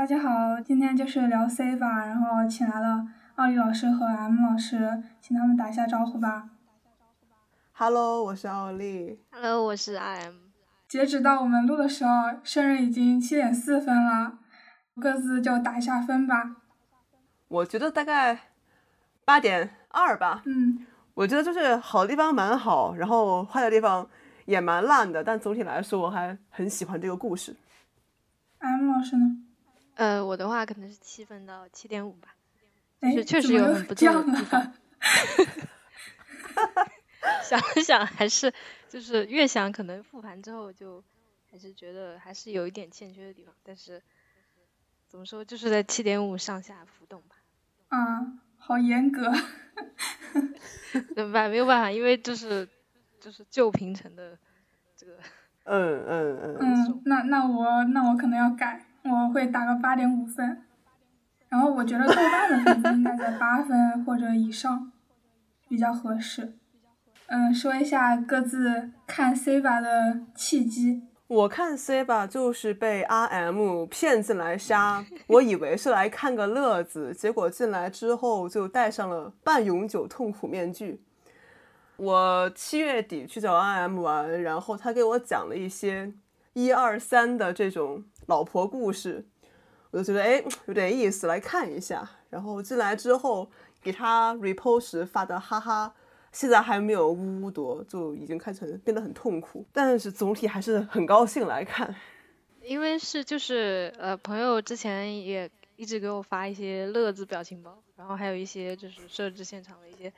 [0.00, 6.48] 大家好，今天就是聊 C 吧，然后请来了奥利老师和 M 老师，请他们打一下招呼吧。
[7.74, 9.20] Hello，我是奥利。
[9.30, 10.36] Hello，我是 M。
[10.88, 14.38] 截止到我们录的时候，生日已经七点四分了，
[14.98, 16.56] 各自就打一下分吧。
[17.48, 18.38] 我觉得大概
[19.26, 20.40] 八点二吧。
[20.46, 24.08] 嗯，我觉得就是好的地方蛮好，然后坏的地方
[24.46, 27.54] 也蛮烂的，但总体来说我还很喜欢这个故事。
[28.60, 29.36] M 老师呢？
[30.00, 32.34] 呃，我的话可能是七分到七点五吧，
[33.02, 34.72] 就是确实有很不这错的地方。
[37.44, 38.50] 想了想，还是
[38.88, 41.04] 就是越想，可能复盘之后就
[41.50, 44.02] 还是觉得还是有一点欠缺的地方，但是
[45.06, 47.36] 怎么说，就是在七点五上下浮动吧。
[47.90, 49.30] 嗯，好严格。
[51.14, 51.50] 怎么办？
[51.50, 52.66] 没有办法，因为就是
[53.20, 54.38] 就是旧平成的
[54.96, 55.18] 这个，
[55.64, 60.62] 嗯嗯嗯，嗯，那那我那我可能要改，我会打个八点五分。
[61.48, 64.92] 然后我觉得豆瓣的分应该在八分或者以上，
[65.68, 66.54] 比较合适。
[67.26, 71.02] 嗯，说一下各自看 C 吧的契机。
[71.26, 81.00] 我看 C 吧就是被 RM 骗进来杀，我以为是来看个乐子，结果进来之后就戴上了半永久痛苦面具。
[81.96, 86.12] 我七月底去找 RM 玩，然后他给我讲了一些
[86.54, 89.26] 一二三的这种老婆故事，
[89.90, 92.08] 我就觉得哎有点意思，来看一下。
[92.30, 93.50] 然后进来之后
[93.82, 95.92] 给他 repost 时发的哈哈，
[96.30, 101.92] 现在还没有呜呜多，就已经看成变得很痛苦，但是总体还是很高兴来看。
[102.62, 110.08] 因为是就是呃朋友之前也一直给我发一些乐子表情包，然后还有一些就是设置现场的一些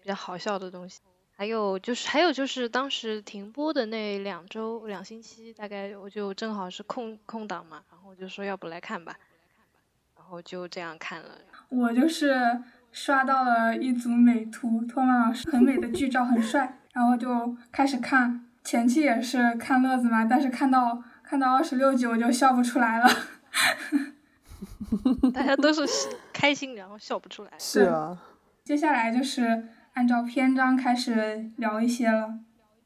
[0.00, 1.00] 比较好笑的东西，
[1.38, 9.16] 还有就是还有就是当时停播的那两周两星期，大概我就正好是空空档嘛，然后我就说要不来看吧，
[10.16, 11.38] 然后就这样看了。
[11.68, 18.44] 我就是刷到了一组美图，托马老师很美的剧照，很帅，然后就开始看。
[18.64, 23.08] 前期也是看乐子嘛，但是看到看到二十六集我就笑不出来了。
[25.32, 25.86] 大家都是
[26.32, 27.52] 开心，然后笑不出来。
[27.60, 28.20] 是啊，
[28.64, 29.68] 接下来就是
[29.98, 32.38] 按照篇章开始聊一些了。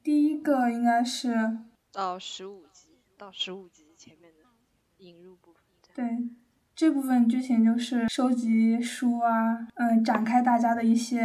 [0.03, 1.59] 第一个应该是
[1.93, 4.47] 到十五集到十五集前面的
[4.97, 5.63] 引入部分。
[5.95, 6.31] 对
[6.75, 11.23] 这部分剧情就是收集书啊，嗯、展开大家的一些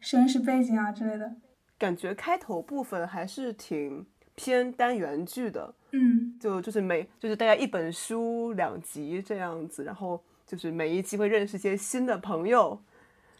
[0.00, 1.36] 身世背景啊之类的。
[1.78, 4.04] 感觉开头部分还是挺
[4.34, 12.82] 偏单元剧的，嗯，就就是每就是大家一本书两集这样子，然后就是每一集会认识一些新的朋友，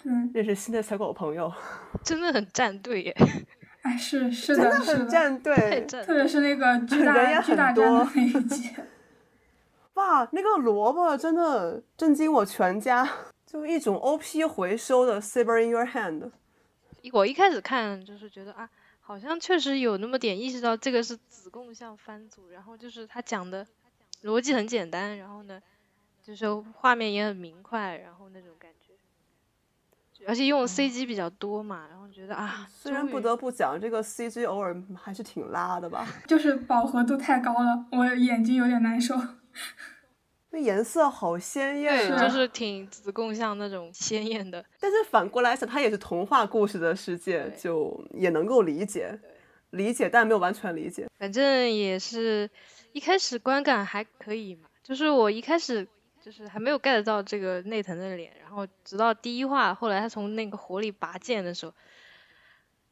[0.02, 1.52] 对，认识新的小狗朋友，
[2.04, 3.16] 真的很站队耶，
[3.82, 5.86] 哎，是是的，是的，很站队。
[6.04, 8.70] 特别是那个 巨人也大巨很多大战的那一集，
[9.94, 13.06] 哇，那个萝卜真的震惊我全家，
[13.46, 16.30] 就一种 OP 回收的 Saber in Your Hand。
[17.12, 18.68] 我一开始看就是觉得啊，
[19.00, 23.66] 好像确实有那么点意识到这个是子贡像番组，然后就是他讲的
[24.22, 25.60] 逻辑很简单，然后呢，
[26.22, 28.79] 就是画面也很明快，然后那种感觉，
[30.26, 39.14] 而且用 CG 比较多嘛，然后觉得啊，虽然不得不讲，这个 CG 偶尔还是挺拉的吧，就是饱和度太高了，我眼睛有点难受。
[40.52, 42.10] 那颜色好鲜艳！
[42.18, 49.16] 就是挺子贡像那种鲜艳的，但是反过来想，它也是童话故事的世界，就也能够理解，
[49.70, 51.06] 理解，但没有完全理解。
[51.20, 52.50] 反正也是
[52.92, 55.86] 一开始观感还可以嘛，就是我一开始
[56.22, 61.72] 就是还没有 get 到这个内藤的脸，然后直到第一话，后来他从那个火里拔剑的时候，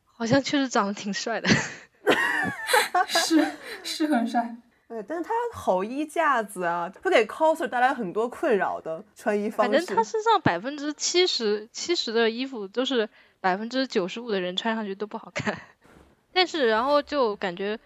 [0.04, 1.48] 好像确实长得挺帅的。
[3.06, 3.46] 是
[3.82, 4.56] 是很帅，
[4.88, 9.72] 对，但是他好衣架子啊，会给 coser 带来很多困扰的穿衣方式。
[9.72, 13.08] 反正他身上百分之七十七十的衣服都是
[13.40, 15.56] 百分之九十五的人穿上去都不好看，
[16.32, 17.78] 但是然后就感觉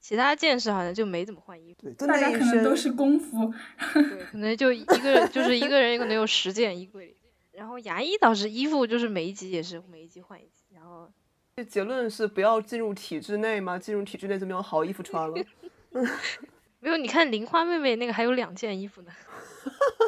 [0.00, 3.52] 其他剑士好像就没怎么换衣服，对，大家可能都是功夫，
[3.92, 7.16] 对，可能就一个人就是一个人可能有十件衣柜里，
[7.52, 11.10] 然后牙医倒是衣服就是每一集也是每一集换一集，然后
[11.56, 15.44] 这结论是不要进入体制内嘛，进入体制内就没有好衣服穿了。
[16.82, 19.12] 没有你看玲花妹妹那个还有两件衣服呢，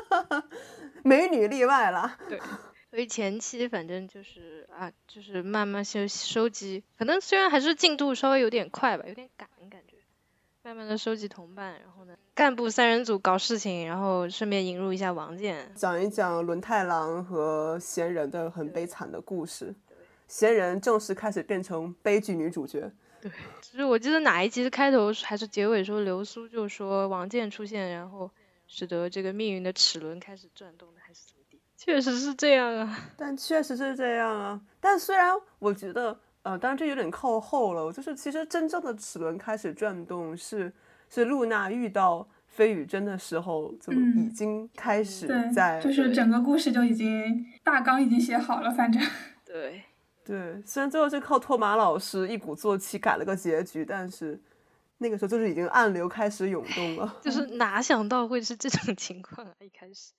[1.05, 2.16] 美女例外了。
[2.31, 2.40] 对，
[2.90, 9.91] 所以前期反正就是啊，就是慢慢收收集，可能虽然还是进度稍微有点快吧，有点赶感觉，
[10.64, 19.75] 慢慢的收集同伴，然后呢，干部三人组搞事情，然后顺便引入一下王健，讲一讲轮太郎和闲人的很悲惨的故事。
[20.29, 22.91] 闲人正式开始变成悲剧女主角。
[23.20, 23.31] 对
[23.61, 28.31] 就是我记得哪一集的开头还是结尾说流苏就说王健出现，然后
[28.69, 31.61] 使得这个命运的齿轮开始转动的，还是怎么地？
[31.76, 33.11] 确实是这样啊。
[33.17, 34.61] 但确实是这样啊。
[34.81, 37.92] 但虽然我觉得，呃，当然这有点靠后了。
[37.92, 40.72] 就是其实真正的齿轮开始转动是
[41.08, 49.02] 是露娜遇到飞羽真的时候就已经开始在，就是整个故事就已经大纲已经写好了，反正。
[49.44, 49.82] 对。
[50.24, 54.40] 对，虽然最后是靠托马老师一鼓作气改了个结局，但是
[54.98, 57.16] 那个时候就是已经暗流开始涌动了。
[57.20, 59.52] 就是哪想到会是这种情况啊！
[59.58, 60.12] 一开始，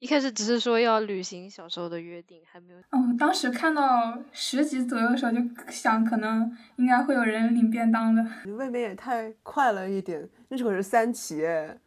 [0.00, 2.78] 一开始只是说要履行小时候的约定，还没有。
[2.90, 5.38] 哦，当时看到十集左右的时候，就
[5.68, 8.26] 想可能应该会有人领便当的。
[8.56, 11.78] 未免也太快了一点，那时候是三集哎。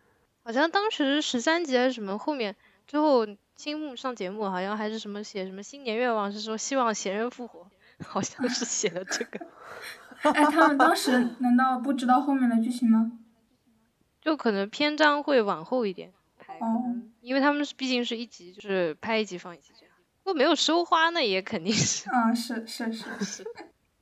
[0.44, 2.56] 好像当时十三集还是什么，后面
[2.88, 3.28] 之后。
[3.56, 7.70] 青木上节目好像还是什么写什么新年愿望，是说希望闲人复活，
[8.04, 9.46] 好像是写了这个。
[10.34, 13.12] 哎，他们当时难道不知道后面的剧情吗？
[14.20, 16.12] 就可能篇章会往后一点
[16.64, 19.96] 拍，哦，因为他们是毕竟是一集，就是拍一集放一集这样。
[20.24, 22.10] 如果没有收花，那也肯定是。
[22.10, 23.44] 啊，是是是 是。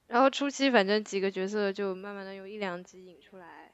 [0.08, 3.72] 然后初期反正几个角色就慢慢的用一两集引出来，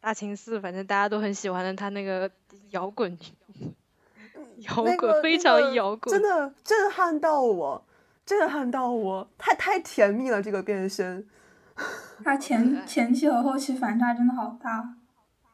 [0.00, 2.30] 大秦寺反正大家都很喜欢的他那个
[2.70, 3.18] 摇滚。
[4.60, 7.82] 摇滚非常摇滚，真的震撼到我，
[8.26, 11.26] 震撼到我，太太甜蜜了这个变身。
[12.22, 14.96] 他前前期和后期反差真的好大，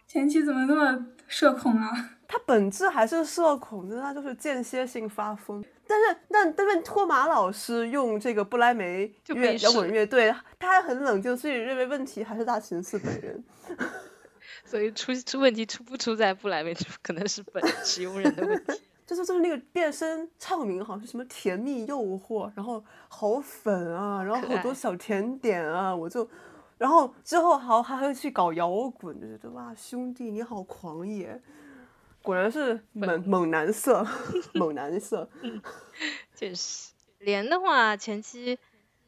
[0.08, 2.15] 前期怎么那么社恐啊？
[2.28, 5.64] 他本质还是社恐，那他就是间歇性发疯。
[5.86, 13.44] 但是但但是托马老师用这个不莱梅乐摇滚乐队，他还很冷静，所以认为问题还是大秦寺本人。
[14.64, 18.80] 所以出出问题出不出在不莱梅，可能是本使用人的问题。
[19.06, 26.28] 就是就是那个变身唱名好像是什么甜蜜诱惑，然后好粉啊，然后好多小甜点啊，我就，
[26.76, 31.40] 然后之后好还会去搞摇滚，就觉得哇兄弟你好狂野，
[32.26, 34.04] 果然是猛猛男色，
[34.52, 35.30] 猛男色，
[36.34, 36.90] 确实，
[37.20, 38.58] 莲的话前期。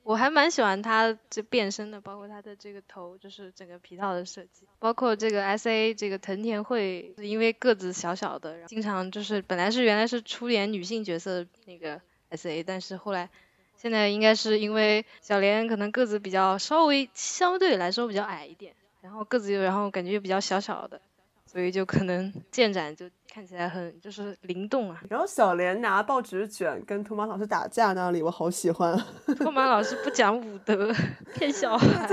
[0.04, 12.00] 我还蛮喜欢他这变身的，包括他的这个头，就是整个皮套的设计，包括这个 S A 这个藤田惠，因为个子小小的，经常就是本来是原来是出演女性角色那个
[12.30, 13.28] S A，但是后来
[13.76, 21.02] 现在应该是因为小莲可能个子比较稍微相对来说比较矮一点，然后个子又然后感觉又比较小小的。
[21.50, 25.00] 所以就可能建盏就看起来很就是灵动啊。
[25.08, 28.94] 然后小莲拿报纸卷跟托马老师打架那里，我好喜欢。
[29.40, 30.94] 托马老师不讲武德，
[31.34, 32.06] 骗小孩，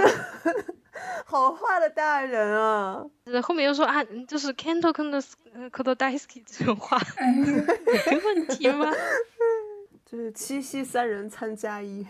[1.27, 3.05] 好坏的大人啊！
[3.43, 5.21] 后面又说啊，就是 Kanto Kanto
[5.69, 6.97] Koto Daisuke 这种话，
[8.07, 8.89] 没问题吗？
[10.05, 12.07] 就是七夕三人参加一。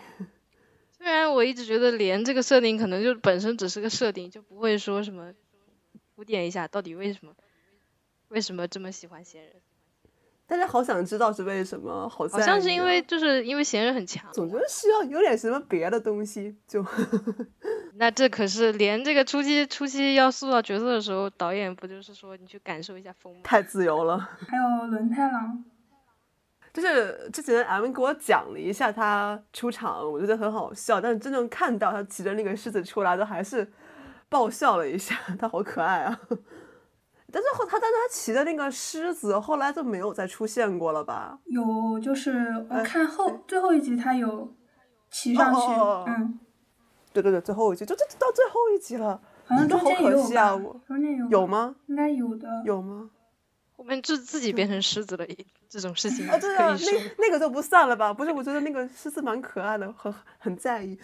[0.96, 5.32] 虽然我一直觉得莲这个设定可能就本身只是个设定，就不会说什么。
[6.16, 7.32] 铺垫一下，到底为什么？
[8.28, 9.52] 为什么这么喜欢闲人？
[10.46, 16.56] 大家好想知道是为什么，好像是因为就是因为闲人很强，总觉得需要有点什么别的东西。
[16.66, 16.82] 就
[17.96, 23.40] 那这可是连这个初期初期要塑造角色的时候，导演不就是说你去感受一下风吗？
[23.44, 24.18] 太自由了。
[24.48, 25.62] 还有轮太郎，
[26.72, 33.70] 就是之前 M 给我讲了一下他出场，我觉得很好笑，但是真正看到他骑着那个狮子出来的还是。
[34.28, 36.20] 爆笑了一下， 他好可爱啊！
[37.32, 41.38] 但是后他，但是他骑的那个狮子后来就没有再出现过了吧？
[41.46, 44.54] 有，就是我看后最后一集他有
[45.10, 45.60] 骑上去，
[46.08, 46.38] 嗯，
[47.12, 50.58] 对对对，最后一集就这到最后一集了，好像中间有吧？
[50.86, 51.74] 中间有有吗？
[51.86, 53.10] 应该有的，有吗？
[53.76, 55.26] 我们就自己变成狮子了，
[55.68, 58.14] 这种事情 啊，对啊，那那个就不算了吧？
[58.14, 60.98] 不是，我觉得那个狮子蛮可爱的，很很在意。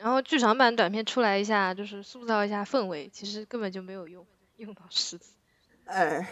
[0.00, 4.26] 然后剧场版短片出来一下，就是塑造一下氛围，其实根本就没有用
[4.56, 5.32] 用到狮子，
[5.84, 6.26] 哎，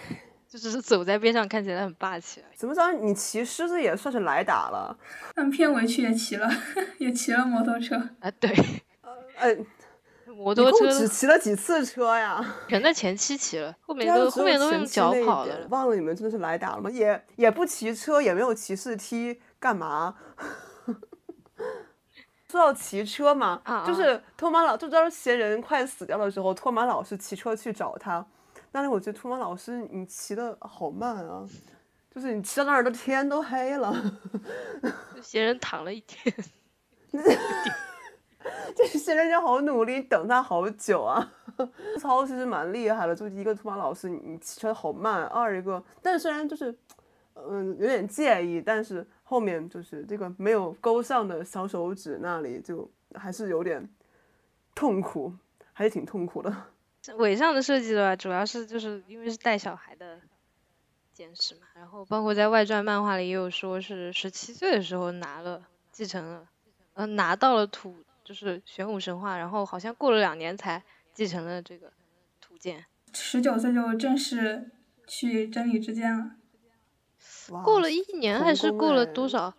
[0.48, 2.42] 就只是走在边上看起来很霸气。
[2.56, 2.92] 怎么着？
[2.92, 4.96] 你骑狮子也算是来打了？
[5.36, 6.50] 但片尾曲也骑了，
[6.98, 7.96] 也骑了摩托车。
[8.20, 8.50] 啊，对，
[9.36, 9.56] 呃。
[10.36, 12.44] 摩托车只骑了几次车呀？
[12.68, 15.66] 全在前期骑了，后面都后面都用脚跑了。
[15.70, 16.88] 忘了你们真的是来打了吗？
[16.92, 20.14] 也也不骑车，也没有骑士踢，干嘛？
[22.50, 28.24] 说到骑车嘛，就是托马老，就当时闲人快死掉的时候，托马老师骑车去找他。
[28.72, 31.46] 但是我觉得托马老师你骑的好慢啊，
[32.14, 33.94] 就是你骑到那儿都天都黑了。
[35.22, 36.34] 闲人躺了一天。
[38.74, 41.30] 这闲人就好努力，等他好久啊！
[42.00, 43.14] 操，其实蛮厉害的。
[43.14, 46.74] 就一个托马老师，你骑车好慢；二一个，但是虽然就是，
[47.48, 53.88] 嗯，有点介意，但是后面就是这个没有勾上的小手指那里，就还是有点
[54.74, 55.32] 痛苦，
[55.72, 56.54] 还是挺痛苦的。
[57.16, 60.20] 尾上的设计的话，主要是就是因为是带小孩的
[61.12, 66.48] 剑士嘛，然后包括在外传漫画里也有说是十七岁的时候拿了继承了，
[66.94, 70.82] 呃拿到了土就是玄武神话，然后好像过了两年才
[71.14, 71.90] 继承了这个
[72.40, 72.84] 图鉴。
[73.14, 74.70] 十九岁就正式
[75.06, 76.32] 去真理之剑了。
[77.50, 79.54] 哇过了一年还是过了哎多少？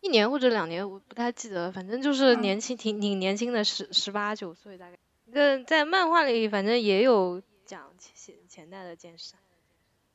[0.00, 4.96] 一年或者两年，我不太记得，反正就是嗯年轻，挺挺年轻的，十十八九岁大概。
[5.32, 9.34] 在在漫画里，反正也有讲前前代的剑士，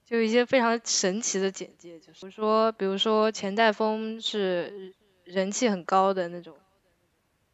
[0.05, 6.55] 就一些非常神奇的简介，就是比如说，比如说前代风是人气很高的那种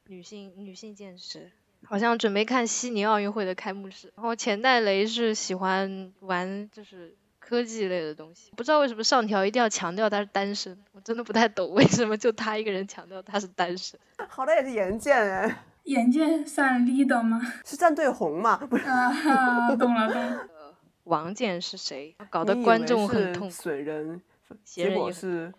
[0.06, 1.52] 女性女性剑士，
[1.84, 4.12] 好像准备看悉尼奥运会的开幕式。
[4.16, 7.16] 然后钱代雷是喜欢玩就是
[7.52, 14.00] 科技类的东西，不知道为什么上条一定要强调他是单身，我真的不太懂为什么就他一个人强调他是单身。
[14.30, 17.42] 好歹也是岩剑哎，眼剑算 leader 吗？
[17.66, 18.56] 是战队红嘛？
[18.56, 20.48] 不是，啊，懂了懂了。
[21.04, 22.16] 王健是谁？
[22.30, 23.54] 搞得观众很痛苦。
[23.54, 24.22] 损人，
[24.64, 25.54] 结果是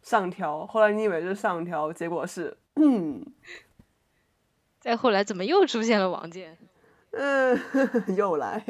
[0.00, 3.22] 上条，后来你以为是上条，结果是嗯
[4.80, 6.56] 再后来怎么又出现了王健？
[7.10, 7.60] 嗯，
[8.16, 8.64] 又来。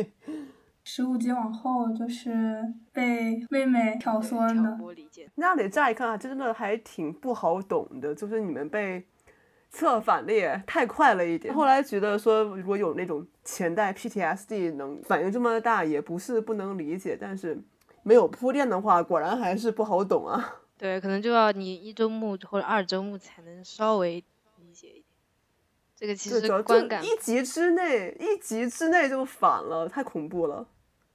[0.85, 2.62] 十五集往后就是
[2.93, 5.29] 被妹妹挑唆的，挑拨离间。
[5.37, 9.05] 那得乍一看啊，真的还挺不好懂的，就是你们被
[9.71, 11.53] 策反的也太快了一点。
[11.55, 17.59] 后来觉得说，如果有那种前代 PTSD 能反应这么大，也不是不能理解，但是
[18.03, 20.61] 没有铺垫的话，果然还是不好懂啊。
[20.76, 24.23] 对，可能就要你一周目或者二周目才能稍微
[24.59, 25.05] 理解一点。
[25.97, 30.69] 这个其实要观感一集之内，一集之内就反了，太恐怖了。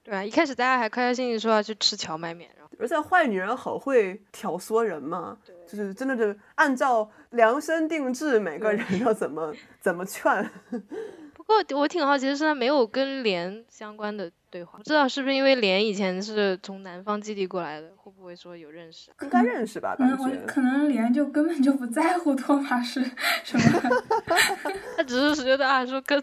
[0.09, 5.37] 对啊，一开始大家还开开心心说要去吃荞麦面，然后而且坏女人好会挑唆人嘛，
[5.67, 10.49] 就是真的是按照量身定制，每个人要怎么 怎么劝。
[11.35, 19.11] 不过我挺好奇的是，他没有跟莲相关的对话，不知道是不是因为莲以前是从南方基地过来的，会不会说有认识？
[19.21, 19.95] 应该认识吧？
[19.99, 20.45] 嗯，我感觉。
[20.45, 23.03] 可能莲就根本就不在乎托马是
[23.43, 24.03] 什么，
[24.97, 26.21] 他只是觉得啊，说跟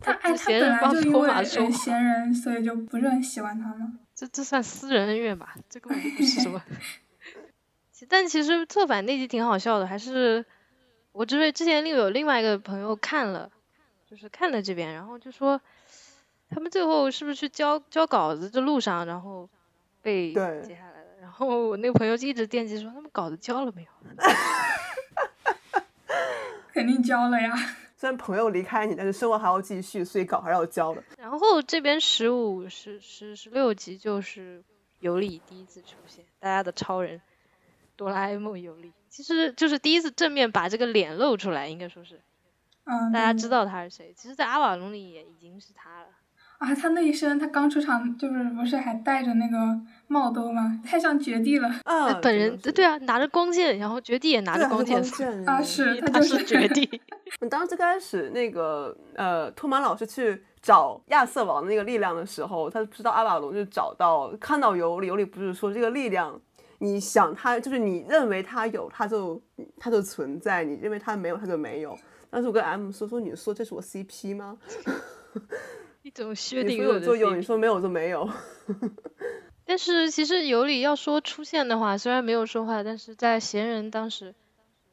[0.00, 3.92] 他哎，他闲人本来就因为 闲人，所以就不是很喜欢他嘛。
[4.14, 5.54] 这这算私人恩怨吧？
[5.68, 6.62] 这根本就不是什么。
[7.92, 10.44] 其但其实策反那集挺好笑的，还是
[11.12, 13.50] 我之为之前另有另外一个朋友看了，
[14.08, 15.60] 就是看了这边，然后就说
[16.48, 19.48] 他们最后是不是去交交稿子的路上，然后
[20.00, 21.08] 被对接下来了。
[21.20, 23.88] 然后我那个朋友就一直惦记说他们稿子交了没有？
[26.72, 27.52] 肯定交了呀。
[28.00, 31.02] 虽然朋友离开你，但是生活还要继续，所以稿还是要交的。
[31.18, 34.62] 然后这边十五、十十十六集就是
[35.00, 37.20] 尤里第一次出现，大家的超人
[37.96, 42.20] 哆啦 A 梦尤里，其实就是第一次正面把这个脸露出来，应该说是
[42.84, 44.14] 嗯，大家知道他是谁。
[44.16, 46.08] 其实，在阿瓦隆里也已经是他了。
[46.58, 49.56] 啊，他那一身，他刚出场就是不是还戴着那个
[50.08, 50.80] 帽兜吗？
[50.84, 55.62] 太像绝地了啊，呃本人对啊，拿着光剑，然后绝地也拿着光剑，剑啊！
[55.62, 57.00] 是他他就是绝地。
[57.40, 66.40] 我当时最开始那个呃，托马老师去找亚瑟王的那个力量的时候，他知道阿瓦隆就找到看到尤里，尤里不是说这个力量，
[66.78, 69.40] 你想他就是你认为他有，他就
[69.78, 71.96] 他就存在；你认为他没有，他就没有。
[72.30, 74.58] 当时我跟 M 说说，你说这是我 CP 吗？
[76.08, 78.26] 一种薛你定谔的说有就有，CP 你说没有就没有。
[79.66, 84.34] 但是其实尤里要说出现的话，虽然没有说话，但是在闲人当时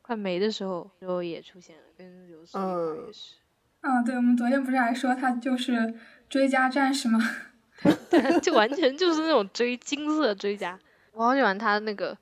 [0.01, 3.35] 快没的时候，就也出现了，跟刘思嗯也是。
[3.79, 5.93] 嗯，对，我们昨天不是还说他就是
[6.27, 7.19] 追加战士吗？
[8.43, 10.77] 就完全就是那种追金色追加，
[11.13, 12.17] 我好喜欢他那个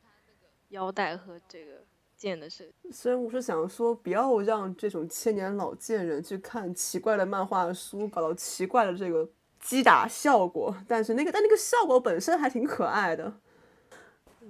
[0.69, 1.82] 腰带和这个
[2.23, 2.89] 剑的设计。
[2.89, 9.27] 虽然我是想说，不要让这种千年老贱人去看奇怪的漫画书，搞到奇怪的这个
[9.59, 13.33] 击打效果，但是那个但那个效果本身还挺可爱的。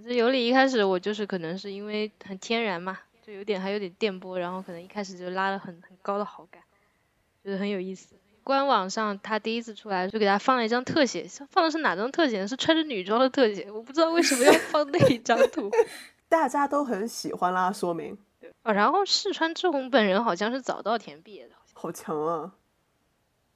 [0.03, 6.61] 这尤里一开始我就是可能是因为很天然嘛，就有点还有点电波，然后可能一开始就拉了很很高的好感，
[7.43, 8.13] 觉得很有意思。
[8.43, 12.47] 官网上他第一次出来就给他放了一张特写，放的是哪张特写呢？
[12.47, 15.71] 是穿着女装的特写，我不知道为什么要放那一张图。
[16.33, 18.17] 大家都很喜欢啦，说明
[18.63, 22.55] 哦，然后四川志宏本人好像是早稻田毕业的，好强啊。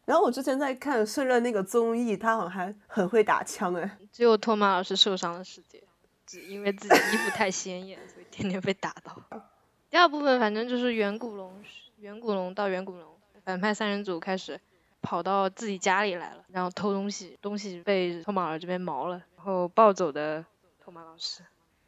[0.05, 3.97] 然后我之前在看胜任那个综艺，他好像还很会打枪哎。
[4.11, 5.81] 只有托马老师受伤的世界，
[6.27, 9.19] 只因为自己衣服太鲜艳，所以天天被打到。
[9.89, 11.51] 第二部分反正就是远古龙，
[11.97, 14.61] 远古龙到远古龙，反派三人组开始
[15.01, 20.45] 跑到自己家里来了，然后偷东西，东西被托马尔这边毛了，然后暴走的
[20.79, 21.41] 托马老师。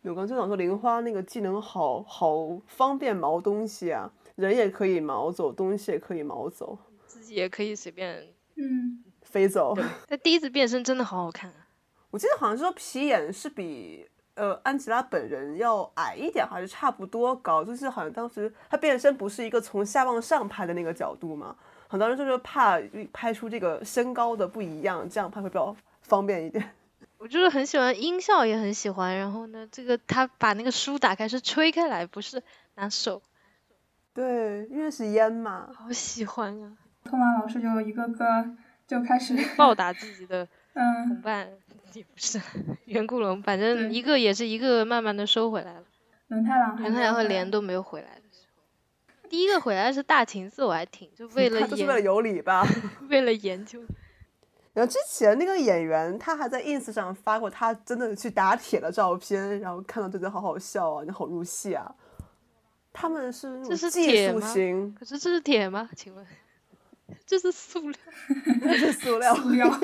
[0.10, 6.78] 我刚就想说，玲花那个技能好好方便毛东西啊，人也可以毛走，东西也可以毛走。
[7.06, 9.76] 自己也可以随便嗯，飞走。
[10.08, 11.68] 他第一次变身真的好好看啊！
[12.10, 17.64] 我记得好像说皮眼是比呃安吉拉本人要矮一点，还是差不多高？
[17.64, 21.56] 就是好像当时他变身不是一个从下往上拍的那个角度嘛，
[21.88, 22.80] 很多人就是怕
[23.14, 26.74] 拍出这个身高的不一样，这样拍会比较方便一点。
[27.20, 29.16] 我就是很喜欢音效，也很喜欢。
[29.16, 32.42] 然后呢，这个他把那个书打开是吹开来，不是
[32.76, 33.22] 拿手。
[34.14, 35.70] 对，因为是烟嘛。
[35.76, 36.72] 好喜欢啊！
[37.04, 38.50] 托马老师就一个个
[38.88, 41.50] 就开始 暴打自己的嗯同伴，
[41.94, 42.40] 也不是
[42.86, 45.84] 圆咕龙，反正一个也是一个慢慢的收回来了。
[46.30, 46.78] 轮太郎
[47.14, 52.66] 和莲都没有回来的时候，第一个回来是大秦寺，我还挺就为 了他就是为了有理吧。
[53.10, 53.82] 为了研究。
[54.74, 61.94] 然后之前那个演员，他还在 ins 上发过他真的去打铁的照片，然后看到觉得好好笑啊，你好入戏啊。
[62.92, 65.90] 他们是这是技术铁吗型，可是这是铁吗？
[65.96, 66.26] 请问，
[67.26, 68.00] 这是塑料？
[68.62, 69.36] 这是塑料。
[69.36, 69.80] 塑料，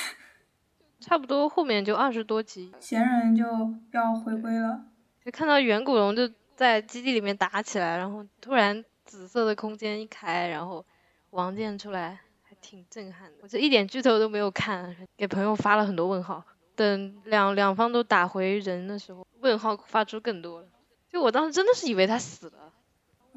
[1.00, 3.44] 差不多后面就二十多集，闲人就
[3.92, 4.84] 要回归了。
[5.24, 10.84] 就看到远古龙就在基地里面打起来，然后突然紫色的空间一开，然后
[11.30, 12.20] 王建出来，还
[12.60, 13.38] 挺震撼的。
[13.42, 16.44] 我这一点剧透都没有看，给朋友发了很多问号。
[16.76, 20.68] 等两两方都打回人的时候，问号发出更多了。
[21.08, 22.72] 就我当时真的是以为他死了，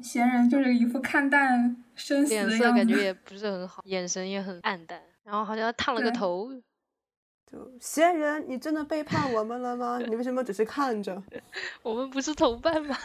[0.00, 2.64] 闲人就是一副看淡生死脸的样子。
[2.64, 6.50] 色感觉 也不是很好，眼神也很暗淡，然后好像烫了个头。
[7.50, 9.98] 就闲人，你真的背叛我们了吗？
[9.98, 11.22] 你为什么只是看着？
[11.82, 12.96] 我们不是同伴吗？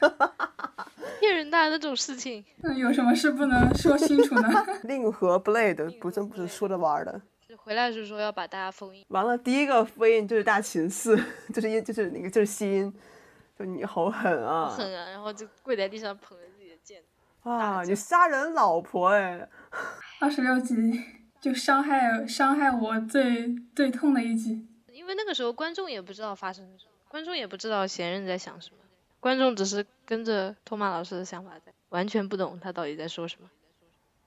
[1.20, 2.44] 骗人的那种事情。
[2.58, 4.48] 那，有什么事不能说清楚呢？
[4.84, 7.20] 令和 Blade 不真不是说着玩儿的。
[7.48, 11.16] 就回来是说要把大家封印，完了，第一个封印就是大秦寺，
[11.54, 12.92] 就是一就是那个就是西音，
[13.58, 14.68] 就你好狠啊！
[14.68, 15.10] 狠啊！
[15.10, 17.00] 然后就跪在地上捧着自己的剑。
[17.42, 19.48] 啊，你杀人老婆哎！
[20.20, 20.74] 二十六集
[21.42, 24.64] 就伤害伤害我最最痛的一集。
[24.92, 28.76] 因为那个时候观众也不知道发生了什么，观众也不知道贤人在想什么，
[29.18, 33.50] 观众只是跟着托马老师的想法在，完全不懂他到底在说什么。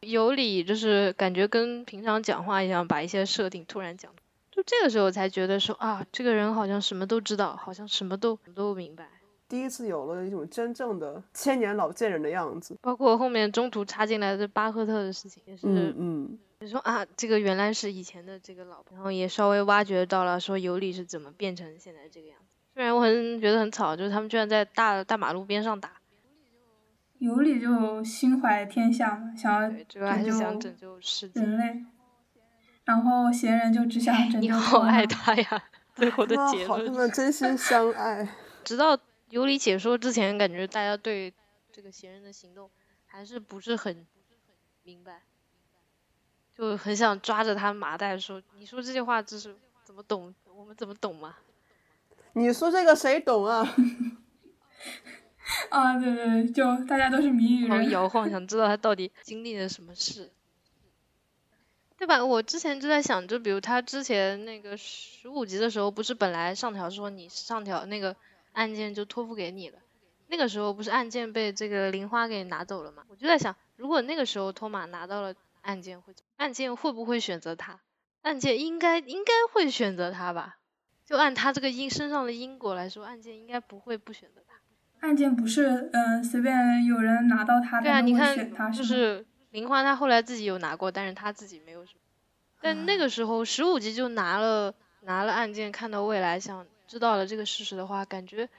[0.02, 4.12] 有理就是感觉跟平常讲话一样，把一些设定突然讲，
[4.52, 9.08] 就这个时候才觉得说啊，这个人好像什么都知道，好像什么都都明白。
[9.48, 12.76] 第一次有了一种真正的千年老贱人的样子。
[12.82, 22.56] 包括后面中途插进来的巴赫特的事情，也是嗯嗯，就说啊，这个原来是以前的这个老婆，然后也稍微挖掘到了说尤里是怎么变成现在这个样子。
[22.74, 26.02] 虽然我很觉得很草，就是他们居然在大大马路边上打，
[27.20, 31.42] 尤里就心怀天下嘛，想要对，主要还是想拯拯救世界。
[31.42, 31.84] 人类，
[32.84, 35.64] 然后闲人就只想拯救你好爱他呀！
[35.96, 38.28] 最后的哇好，他结论，们真心相爱。
[38.66, 38.98] 直到
[39.30, 41.34] 尤里解说之前，感觉大家对
[41.72, 42.70] 这个闲人的行动
[43.06, 44.06] 还是不是很
[44.84, 45.24] 明白，
[46.58, 50.34] 就很想抓着他麻袋说：“你说这些话，就是怎么懂？
[50.56, 51.36] 我们怎么懂嘛？”
[52.34, 53.66] 你说这个谁懂啊？
[55.70, 57.90] 啊，对对对，就大家都是谜语狂人。
[57.92, 60.32] 摇晃，想知道他到底经历了什么事，
[61.98, 62.24] 对吧？
[62.26, 68.16] 我之前就在想，就比如他之前那个十五集的时候，不是本来上条说你上条那个
[68.54, 69.78] 案件就托付给你了，
[70.28, 73.04] 那个时候不是案件被这个玲花给拿走了嘛？
[73.08, 75.34] 我就在想，如果那个时候托马拿到了
[75.66, 77.82] 案件，会案件会不会选择他？
[78.22, 80.58] 案件应该应该会选择他吧？
[81.06, 84.56] 就按他这个因身上的因果来说，案件应该不会不选择他。
[85.08, 88.36] 案件不是嗯、呃随便有人拿到他，对啊，你看
[88.72, 92.00] 就是林欢他后来自己有拿过，但是他自己没有什么。
[92.62, 98.50] 但那个时候十五级就拿了拿了案件，看到未来，想知道了这个事实的话，感觉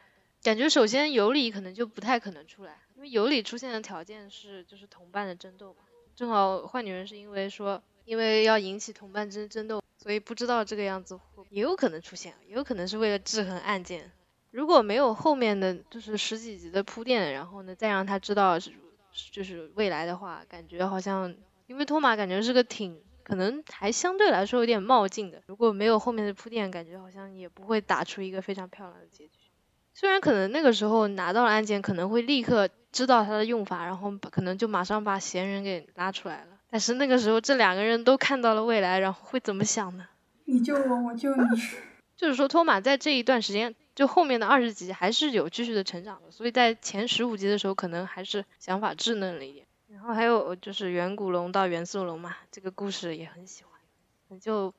[0.42, 5.80] 感觉首先尤里可能就不太可能出来，因为尤里出现的条件是就是同伴的争斗嘛，
[6.16, 14.10] 正好坏女人是因为说因为要引起同伴之争斗，所以不知道这个样子会也有可能出现，也有可能是为了制衡案件。
[14.50, 18.72] 如果没有后面的就是十几集的铺垫，然后呢再让他知道是
[19.30, 21.34] 就是未来的话，感觉好像
[21.66, 29.45] 因为托马感觉是个挺可能还相对来说有点冒进的，如果没有后面的铺垫，感觉好像也不会打出一个非常漂亮的结局。
[29.98, 36.58] 虽然可能那个时候拿到了案件，可能会立刻知道它的用法，然后可能就马上把嫌疑人给拉出来了。
[36.68, 40.06] 但是那个时候这两个人都看到了未来，然后会怎么想呢？
[40.44, 41.42] 你救我，我救你。
[42.14, 49.64] 就是说托马在这一段时间，就后面的二十集还是有继续的成长的，所以在前十五集的时候，可能还是想法稚嫩了一点。
[49.90, 54.74] 然后还有就是远古龙到元素龙嘛，这个故事也很喜欢，就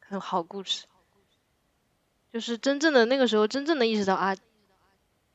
[0.00, 0.84] 很好故事。
[2.32, 4.36] 就是真正的那个时候，真正的意识到啊，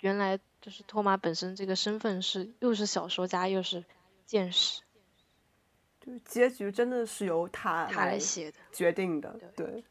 [0.06, 3.84] 原来就是托马本身这个身份是又是小说家又是
[4.28, 4.84] 剑士。
[6.00, 9.84] 就结局真的是由他他来写的，决定的，对。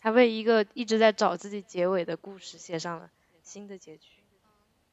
[0.00, 3.08] 他为一个一直在找自己结尾的故事写上了
[3.44, 4.08] 新的结局。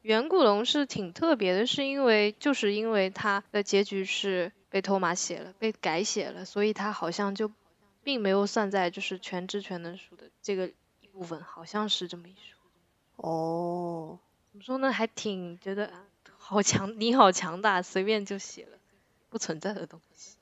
[0.03, 7.51] 远古龙是挺特别的，是因为就是因为他的结局是被托马写了，被改写了，所以他好像就
[8.03, 10.67] 并没有算在就是全知全能书的这个
[11.01, 12.56] 一部分，好像是这么一说。
[13.17, 14.17] 哦，
[14.51, 14.91] 怎么说呢？
[14.91, 15.91] 还挺觉得
[16.37, 18.77] 好强，你好强大，随便就写了
[19.29, 20.37] 不存在的东西。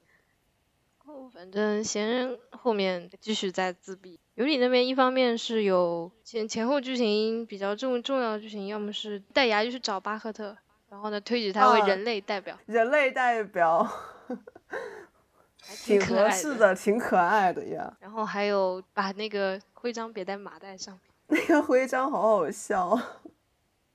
[1.06, 4.20] 哦，反正闲人后面继续在自闭。
[4.36, 10.58] 尤里那边一方面是有前前后剧情比较重重要的剧情，要么是戴牙就去找巴赫特，
[10.90, 12.58] 然后呢推举他为人类代表。
[12.66, 13.88] 人类代表，
[15.86, 17.96] 挺合适的，挺可爱的呀。
[18.02, 21.02] 然后还有把那个徽章别在马袋上面。
[21.28, 23.00] 那个徽章好好笑。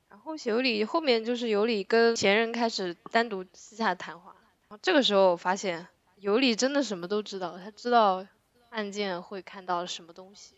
[0.09, 4.35] 然后尤里后面就是尤里跟前任开始单独私下谈话，
[4.69, 8.27] 然后这个时候我发现尤里真的什么都知道，他知道。
[8.71, 10.55] 案件会看到什么东西？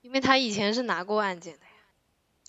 [0.00, 1.72] 因为他以前是拿过案件的呀，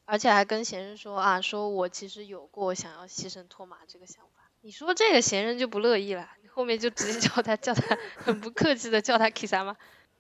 [0.06, 4.44] 而且还跟贤人说啊，说我其实有过想要牺牲托马这个想法。
[4.62, 9.76] 你说这个贤人就不乐意了，后面就直接叫他叫他很不客气的叫他 Kisa 吗？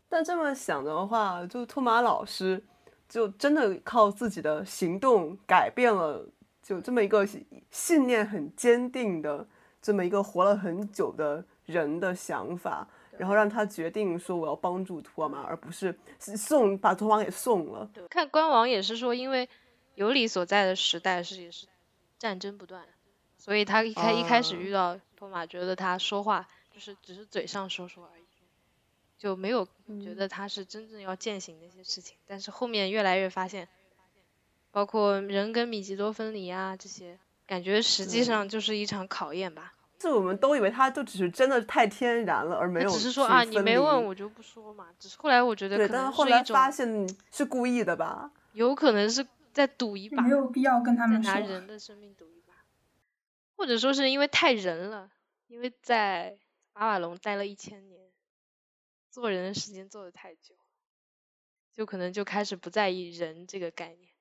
[0.09, 2.63] 但这么想的话，就托马老师
[3.07, 6.27] 就真的靠自己的行动改变了，
[6.61, 7.27] 就这么一个
[7.71, 9.47] 信念很坚定的
[9.81, 12.87] 这么一个活了很久的人的想法。
[13.17, 17.89] 然后让他决定说我要帮助托马，而不是送把托马给送了。
[18.11, 19.49] 看官网也是说，因为
[19.95, 21.65] 尤里所在的时代是也是
[22.19, 22.85] 战争不断，
[23.35, 28.26] 所以他一开一开始遇到托马，觉得他说话就是只是嘴上说说而已，
[29.17, 29.65] 就没有
[30.03, 32.17] 觉得他是真正要践行那些事情。
[32.25, 33.67] 但是后面越来越发现，
[34.71, 39.73] 包括人跟米奇多分离啊这些，感觉实际上就是一场考验吧。
[39.99, 44.89] 这我们都以为他就只是真的太天然了，而没有只是说啊，你没问我就不说嘛。
[44.99, 48.32] 只是后来我觉得可能后来发现是故意的吧？
[48.53, 52.53] 有可能是在赌一把，没有必要跟他们拿人的生命赌一把，
[53.56, 55.10] 或者说是因为太人了，
[55.47, 56.38] 因为在
[56.73, 57.99] 阿瓦隆待了一千年，
[59.17, 60.53] 做人的时间做的太久，
[61.73, 64.12] 就可能就开始不在意人这个概念。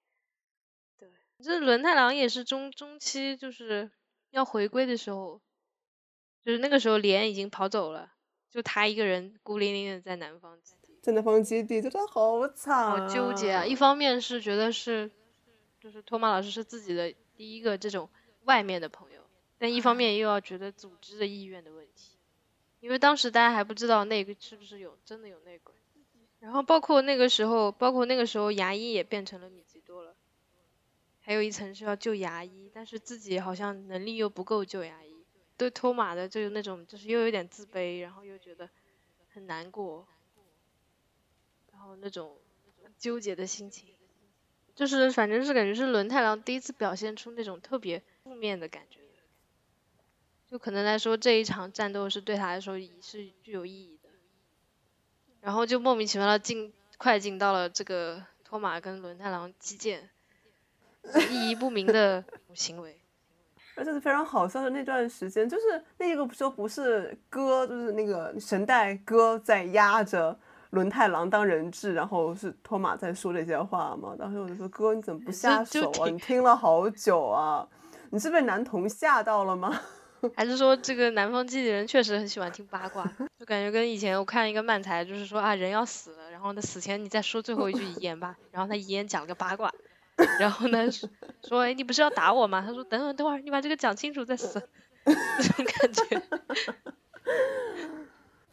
[0.97, 1.11] 对，
[1.43, 3.91] 这轮太郎也是中中期就是
[4.31, 5.43] 要回归的时候。
[6.43, 8.13] 就是那个时候，莲已经跑走了，
[8.49, 13.67] 就他一个人孤零零的在南方基地，在南方基地真的好惨，好纠结啊！
[13.67, 15.11] 一方面是觉得是，
[15.81, 18.09] 就是托马老师是自己的第一个这种
[18.45, 19.29] 外面的朋友，
[19.59, 22.16] 但一方面又要觉得组织的意愿的问题，
[22.87, 25.75] 因为当时大家还不知道那个是不是有真的有内鬼，
[26.39, 30.15] 然后包括那个时候，包括那个时候牙医也变成了米奇多了，
[31.21, 35.13] 还有一层是要救牙医，但是自己好像能力又不够救牙医。
[35.57, 38.71] 对托马的就有那种，就是又有点自卑，然后又觉得
[39.35, 40.07] 很难过，
[41.73, 42.39] 然后那种
[42.99, 43.89] 纠结的心情，
[44.77, 49.01] 就是反正是感觉是轮太郎第一次表现出那种特别负面的感觉，
[50.51, 54.09] 就可能来说这一场战斗是对他来说是具有意义的，
[55.41, 60.09] 然后就莫名其妙的进快进到了这个托马跟轮太郎击剑，
[61.31, 63.01] 意义不明的行为。
[63.75, 70.39] 而且是非常好笑的那段时间，就是那个时候不是哥，就是那个神代哥在压着
[70.71, 74.17] 轮太郎当人质，然后是托马在说这些话嘛？
[74.19, 76.09] 当时我就说哥你怎么不下手啊？
[76.09, 77.69] 你听了好久啊，
[78.09, 79.79] 你是被男童吓到了吗？
[80.35, 83.05] 还是说这个南方基地人确实很喜欢听八卦？
[83.39, 89.73] 就感觉跟以前我看一个漫才，就是说啊人要死了，然后呢死前你再说最后一句遗言吧，然后他遗言讲了个八卦。
[90.41, 90.89] 然后呢，
[91.47, 92.65] 说哎，你不是要打我吗？
[92.67, 94.67] 他说等等等会儿，你把这个讲清楚再死，
[95.05, 96.23] 这种感觉。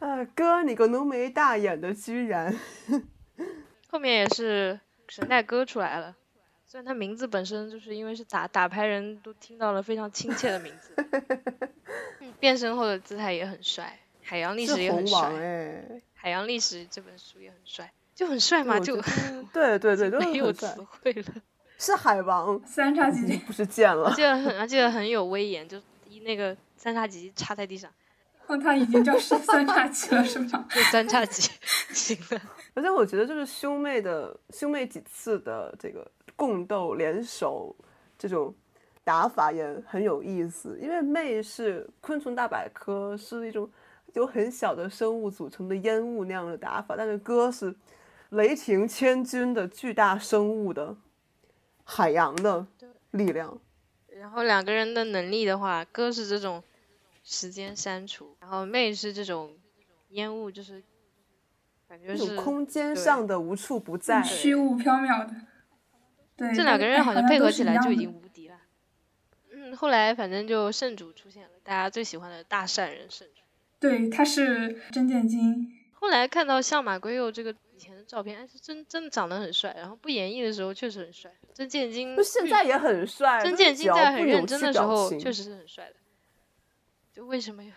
[0.00, 2.54] 啊，哥，你个浓眉大眼的，居然。
[3.88, 6.14] 后面也是神代哥出来了，
[6.74, 10.92] 虽然他名字本身就是因为是打打牌人都听到了非常亲切的名字。
[12.40, 16.02] 变身后的姿态也很帅，海洋历史也很帅。
[16.14, 19.00] 海洋历史这本书也很帅，就很帅嘛，就
[19.52, 20.66] 对对对， 没有词
[21.00, 21.34] 汇了。
[21.78, 24.12] 是海王三叉戟，不是剑了。
[24.16, 27.88] 记得很，记得很有威严，就一那个三叉戟插在地上。
[28.48, 30.66] 哦，他已经叫三叉戟了，是吗？
[30.74, 31.48] 就三叉戟，
[31.94, 32.42] 行了。
[32.74, 37.74] 而且我觉得，就是兄妹的兄妹几次的这个共斗联手
[38.18, 38.54] 这种
[39.02, 40.78] 打法也很有意思。
[40.80, 43.70] 因为妹是昆虫大百科，是一种
[44.14, 47.74] 由很小的生物组成的烟雾那样的打法，但是哥是
[48.30, 50.96] 雷霆千钧的巨大生物的。
[51.86, 52.66] 海洋的
[53.10, 53.60] 力量，
[54.08, 56.64] 然后两个人的能力的话，哥是这种
[57.22, 59.52] 时间删除，然后妹是这种
[60.08, 60.82] 烟雾，就是
[61.86, 65.34] 感觉是空间上的无处不在，虚无缥缈的。
[66.36, 68.56] 对，这两个人好像配合起来就已经无敌了。
[69.52, 73.42] 嗯，后来反正就圣主出现了，大家最喜欢的大善人圣主。
[73.78, 75.72] 对，他是真剑金。
[75.92, 79.74] 后来看到相马圭佑这个以前的照片，哎，是真真的长得很帅。
[79.78, 81.30] 然后不演绎的时候确实很帅。
[81.52, 83.42] 真剑金现在也很帅。
[83.42, 85.94] 真剑金在很认真的时候确实是很帅的。
[87.12, 87.70] 就为什么要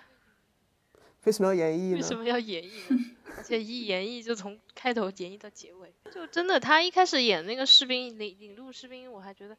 [1.27, 1.95] 为什么要演绎呢？
[1.97, 3.13] 为什么要演绎？
[3.35, 9.57] 而且一演绎就从开头演绎到结尾，就真的他一开始演那个士兵领领路士兵，我还觉得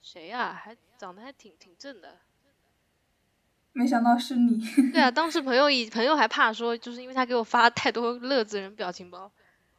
[0.00, 2.16] 谁呀，还长得还挺挺正的。
[3.74, 4.58] 没想到是你。
[4.90, 9.30] 对啊，当时朋友以朋友还怕说，就是因为他给我发太多乐子人表情包，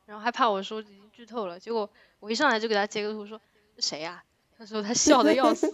[0.06, 1.60] 然后还怕我说已经剧透了。
[1.60, 3.42] 结果我一上来就给他截个图说
[3.80, 4.24] 谁呀？
[4.56, 5.68] 他说他笑的要死。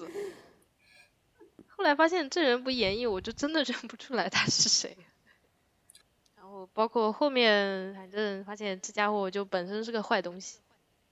[1.68, 4.98] 后来发现这人不演绎，我就真的认不出来他是谁。
[6.74, 10.60] 包括后面，反正发现这家伙就本身是个坏东西。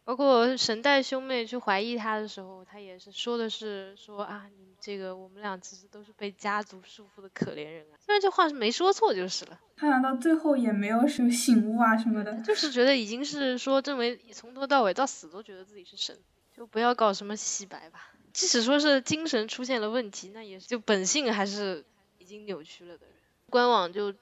[0.04, 7.96] 包括神代兄妹去怀疑他的时候，他也是说的是说啊，你这个我们俩其实都是被家族束缚的可怜人啊。
[8.04, 9.60] 虽然这话是没说错就是了。
[9.78, 16.18] 他想到最后也没有什么醒悟啊什么的，就是觉得已经是说认为从头到尾到死都觉得自己是神，
[16.58, 18.12] 就不要搞什么洗白吧。
[18.34, 21.86] 即使说是精神出现了问题，那也是就本性还是
[22.18, 23.16] 已经扭曲了的人。
[23.52, 24.14] 官网就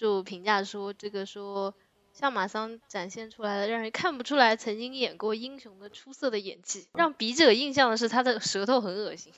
[0.00, 1.74] 就评价说，这个说
[2.14, 9.30] 像马桑展现出来的让人看不出来曾经演过英雄的出色的演技，让笔者印象的是他的舌头很恶心。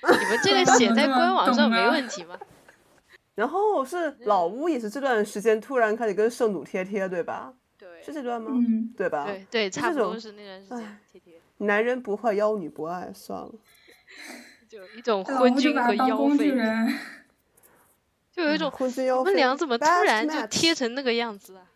[0.00, 2.38] 你们这个写在官网上没问题吗？
[3.34, 7.52] 然后是老乌也是这段时间突然开始跟圣主贴贴，对吧？
[7.76, 8.52] 对，是这段吗？
[8.54, 9.24] 嗯，对吧？
[9.24, 11.40] 对对，差不多是那段时间贴贴。
[11.56, 13.50] 男人不坏，妖女不爱，算了。
[14.68, 16.54] 就一种昏君和妖妃，
[18.40, 18.72] 就有一种。
[19.18, 21.66] 我们俩怎么突然就贴成那个样子啊？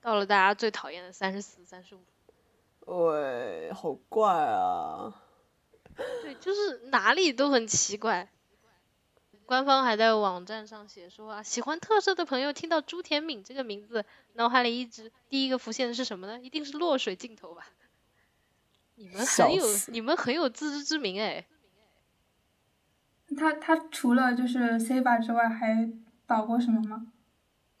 [0.00, 2.00] 到了大家最讨厌的三十四、三十五。
[2.86, 5.22] 喂，好怪啊！
[6.22, 8.28] 对，就是哪里都很奇怪。
[9.44, 16.40] 官方还在网站上写说啊，喜欢特色的朋友听到朱田敏这个名字，脑海里一直第一个浮现的是什么呢？
[16.40, 17.68] 一定是落水镜头吧。
[18.96, 21.46] 你们很有，你们很有自知之明哎。
[23.36, 25.88] 他他除了就是 C 吧之外，还
[26.26, 27.12] 导过什么吗？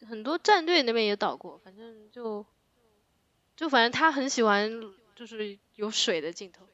[0.06, 2.44] 很多战队那边也导过，反正就
[3.56, 4.70] 就反正他很喜欢
[5.14, 6.66] 就是有水的镜头，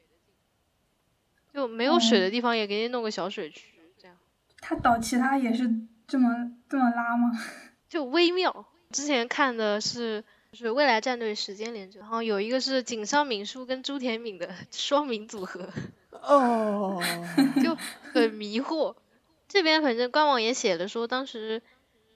[1.53, 4.17] 就没有水的地方也给你弄个小水区这样。
[4.59, 5.73] 他导其他也是
[6.05, 7.31] 这么这么拉吗？
[7.89, 8.67] 就微妙。
[8.91, 10.23] 之前看的是。
[10.53, 15.67] 就是未来战队时间连着，然后有一个是井上敏树跟朱田敏的双名组合，
[16.23, 17.01] 哦，
[17.61, 17.77] 就
[18.13, 18.95] 很迷惑。
[19.47, 21.61] 这边反正官网也写了说，当时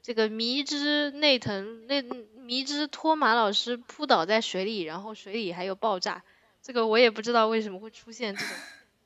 [0.02, 6.24] 这个迷之内藤那迷之托马老师扑倒在水里，然后水里还有爆炸，
[6.64, 8.56] 这个我也不知道为什么会出现这种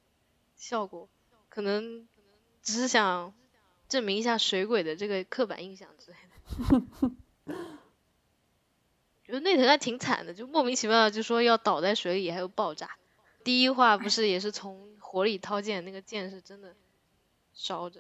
[0.56, 1.10] 效果，
[1.50, 2.08] 可能
[2.62, 3.34] 只是想
[3.90, 7.12] 证明一下水鬼的这个刻板印象之类的。
[9.26, 12.92] 觉得内藤还挺惨的，就莫名其妙的就说要倒在水里，还有爆炸。
[13.44, 16.74] 第一话不是也是从火里掏剑，那个剑是真的
[17.54, 18.00] 烧着。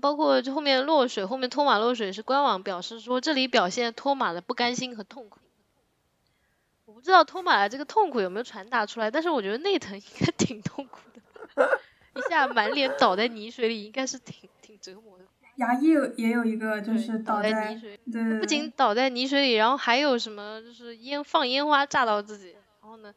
[0.00, 5.38] 包括就后面落水，后面托马落水是官网表示说这里表现托马的不甘心和痛苦。
[6.86, 10.98] 我不知道托马的这个痛苦有没有传达出来，但是我觉得内藤应该 挺痛苦
[11.54, 11.80] 的，
[12.16, 15.24] 一下满脸倒在泥水里，应该是挺挺折磨的。
[15.56, 23.14] 牙医有也有一个，就是倒在泥水，对，不仅倒在泥水里，然后还有什么，就是烟放烟花炸到自己，然后呢，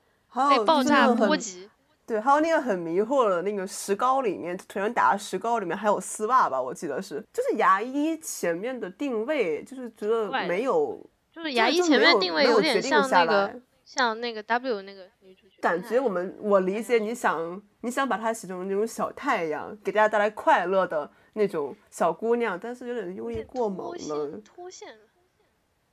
[0.49, 1.67] 被爆炸波及。
[2.05, 6.61] 对，还有那个很迷惑的那个石膏里面，腿上打的石膏里面还有丝袜吧？
[6.61, 10.99] 我记得是，就是牙医前面的定位，就是觉得没有，
[11.31, 15.55] 就是牙医前面定位有点像那个，像那个 W 那个女主角。
[15.61, 21.11] 感觉我们我理解你想你想把它写成那种小太阳，给大家带来快乐的。
[21.35, 25.05] 那种小姑娘，但是有点用力过猛了，脱线了。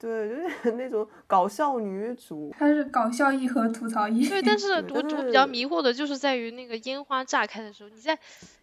[0.00, 2.50] 对，就是 那种搞笑女主。
[2.58, 4.26] 她是搞笑一和吐槽一。
[4.26, 8.18] 对，但 是我我比较迷惑的就是在于那个烟花炸开的时候，你在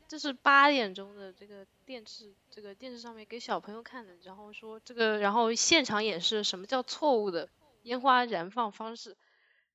[0.07, 7.47] 就是八点钟的这个电视这个电视上面给小朋友看的，然后说这个，然后现场演示什么叫错误的
[7.83, 9.15] 烟花燃放方式，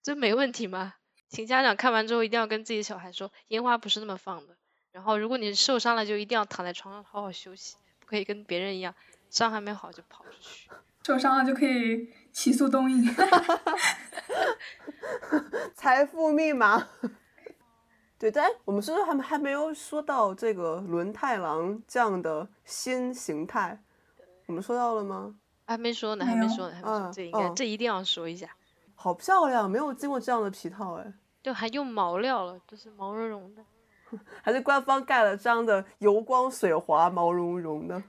[0.02, 0.94] 这没问题吗？
[1.28, 4.56] 请家长看完之后一定要跟自己小孩说，烟花不是那么放的。
[4.90, 8.94] 然后，如果你受伤了，就一定要躺在床上好好休息，不可以跟别人一样，
[9.30, 10.68] 伤还没好就跑出去。
[11.04, 13.04] 受伤了就可以起诉东映。
[15.74, 16.86] 财富密码。
[18.18, 23.82] 对，但我们是不是还还没有说到这个轮太郎这样的新形态？
[24.46, 25.34] 我们说到了吗？
[25.66, 28.48] 还没说呢，还没说呢，还没说，嗯这应该、嗯这一定要说一下。
[28.94, 31.12] 好漂亮，没有见过这样的皮套哎，
[31.42, 33.64] 就还用毛料了，就是毛茸茸的。
[34.40, 38.00] 还是官方盖了章的油光水滑、毛茸茸的。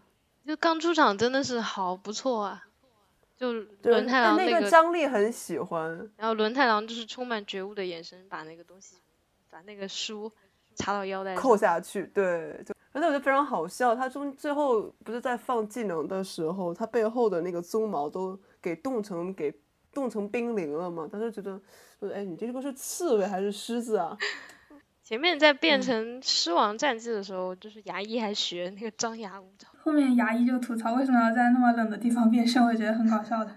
[0.46, 2.66] 就刚出场真的是好不错啊！
[3.44, 3.52] 就，
[3.90, 6.10] 轮太郎，那个张力很喜欢。
[6.16, 8.96] 然后轮太郎就是充满觉悟的眼神，把那个东西，
[9.50, 10.32] 把那个书
[10.76, 11.58] 插到腰带扣。
[11.58, 13.94] 下去，对，就而且我觉得非常好笑。
[13.94, 19.54] 他中最后不是在放技能的时候，他背后的那个鬃毛都给冻成给
[19.92, 21.10] 冻成冰凌了嘛？
[21.12, 21.60] 他就觉得，
[22.00, 24.18] 说哎，你这个是刺猬还是狮子啊？
[25.14, 29.68] 前面在变嗯成狮王战记的时候，就是牙医还学那个张牙舞爪。
[29.78, 33.56] 后面牙医就吐槽为什么要在那么冷的地方变身，我觉得很搞笑的。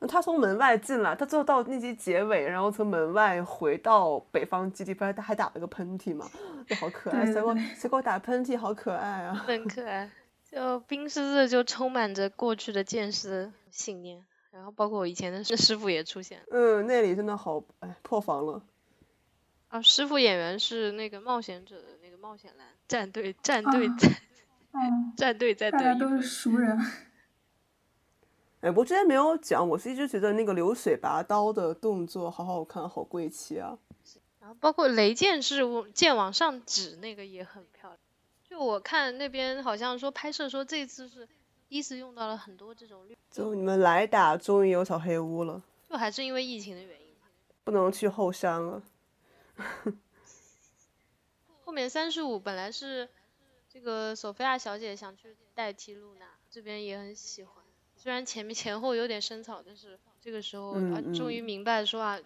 [0.00, 6.28] 那他从门外进来，他最后到那集结尾，然后从门外回到北方基地，不是还打了个喷嚏嘛？
[6.66, 9.32] 就好可爱，结果结果打喷嚏，好可爱啊！
[9.32, 10.10] 很可爱。
[10.50, 16.40] 就冰狮子就充满着过去的剑师信念，然后包括我以前的师师傅也出现。
[16.50, 18.60] 嗯，那里真的好，哎，破防了。
[19.70, 23.96] 啊，师傅演员是那个冒险者的那个冒险蓝战队战队啊
[25.16, 25.78] 战、队在对。
[25.80, 26.76] 大家都是熟人。
[28.62, 33.78] 哎，不过之前没有讲，我是一直觉得那个流水拔刀的动作好好看，好贵气啊！
[34.40, 35.62] 然后包括雷剑是
[35.94, 37.98] 剑往上指那个也很漂亮。
[38.42, 41.26] 就我看那边好像说拍摄说这次是
[41.68, 47.28] 第一次用到了很多这种绿，就你们来打，终于有小黑屋了，就还是因为疫情的原因吧。
[47.62, 48.82] 不能去后山了。
[51.64, 53.08] 后面三十五本来是
[53.68, 57.64] 这个索菲亚小姐想去代替露娜，这边也很喜欢。
[57.96, 62.18] 虽然前面 前后有点生草，但是这个时候她啊，终于嗯明白说啊，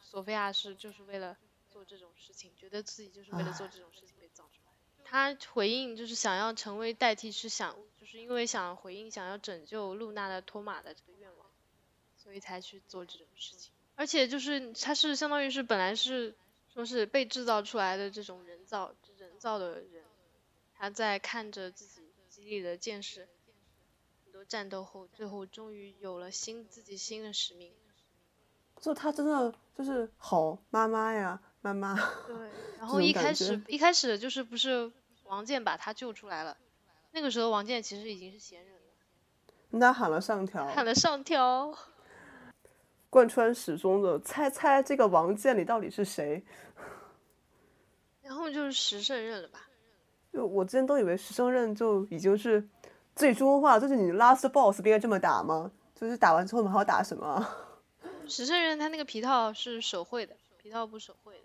[0.00, 1.36] 索菲亚是就是为了
[1.70, 4.72] 做这种事情，觉得自己就是为了做这种事情被造出来。
[5.04, 11.46] 他回应就是想要成为代替，是想就是因为想回应想要拯救露娜的托马的这个愿望，
[12.16, 13.72] 所以才去做这种事情。
[13.94, 16.34] 而且就是他是相当于是本来是
[16.72, 20.04] 说是被制造出来的这种人造人造的人，
[20.74, 23.28] 他在看着自己激励的剑士
[24.24, 27.72] 很多战斗后，最后终于有了新自己新的使命。
[28.80, 31.94] 就他真的就是好妈妈呀，妈妈。
[32.26, 34.90] 对， 然后一开始一开始就是不是
[35.24, 36.56] 王健把他救出来了，
[37.12, 38.80] 那个时候王健其实已经是闲人了，
[39.70, 41.76] 跟他喊了上条，喊了上挑。
[43.12, 46.42] 贯穿始终的猜猜这个王健里到底是谁？
[48.22, 49.68] 然后就是十胜任了吧？
[50.32, 52.66] 就我之前都以为十胜任就已经是
[53.14, 55.70] 最终话，就是你 last boss 不应该这么打吗？
[55.94, 57.58] 就是打完之后我们还要打什么啊？
[58.26, 61.44] 十胜任他那个皮套是手绘的，皮套不手绘的，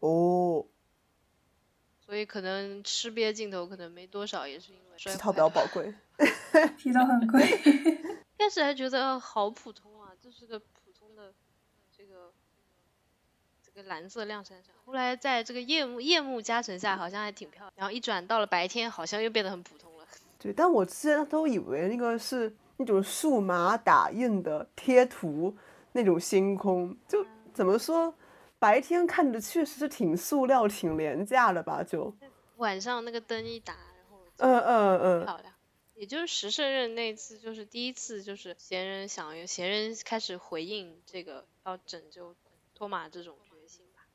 [0.00, 0.66] 哦，
[2.04, 5.94] 所以可能吃瘪镜头可能没多少，也是因为摔皮套比较宝贵。
[6.76, 7.40] 皮套很贵。
[8.38, 9.95] 开始还觉得呃好普通啊，
[10.26, 11.32] 就是个普通的
[11.96, 12.32] 这个
[13.62, 14.74] 这个蓝色亮闪闪。
[14.84, 17.72] 后来在这个夜幕夜幕加成下，好像还挺漂亮。
[17.76, 20.04] 然后一转到了白天，好像又变得很普通了。
[20.36, 25.56] 对，但我之前都以为那个是那种数码打印的贴图
[25.92, 28.12] 那种星空，就怎么说，
[28.58, 31.84] 白天看着确实是挺塑料、挺廉价的吧？
[31.84, 32.12] 就，
[32.56, 35.52] 晚上那个灯一打，然后嗯嗯嗯，漂亮。
[35.96, 42.36] 也就是十胜任那次，就是第一次，就是闲人想要闲人开始回应这个要拯救
[42.74, 44.06] 托马这种决心吧。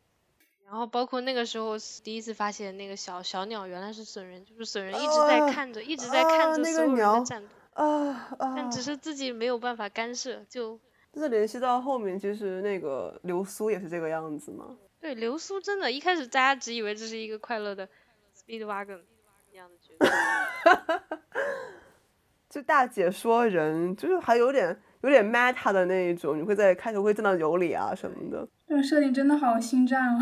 [0.63, 8.54] 然后包括那个时候第一次发现那个小小鸟原来是损人，就是损人一直在啊看着，一直在看啊那个着所有人鸟的战斗，啊啊！
[8.56, 10.46] 但只是自己没有办法干涉。
[10.48, 10.80] 就
[11.12, 14.78] 这联系到后面，其实那个流苏也是这个样子嘛。
[15.00, 17.89] 对流苏真的，一开始大家只以为这是一个快乐的
[18.38, 19.02] Speedwagon
[19.51, 21.01] 一样的角色。
[22.49, 28.47] 就大姐说人，就是还有点有点 meta 的那一种，你会在开头会见到尤里啊什么的。
[28.67, 30.19] 这个设定真的好心战哦。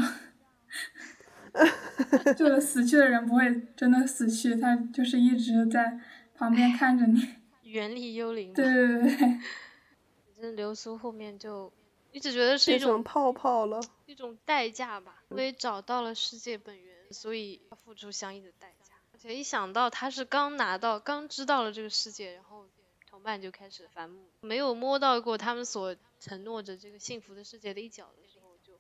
[2.37, 5.99] 就是死去的人不会真的死去，他就是一直在
[6.35, 7.35] 旁边看着你。
[7.63, 11.71] 原力幽灵嘛，对对对对，反正流苏后面就
[12.11, 13.81] 你只觉得是一种泡泡了。
[14.05, 18.78] 一种代价吧，因为找到了世界本源，所以要付出相应的代价。
[19.19, 22.65] 而且一想到他是刚拿到、刚知道了这个世界，然后
[23.05, 28.79] 同伴就开始反目，没有摸到过他们所承诺着这个幸福的世界的一角的时候，就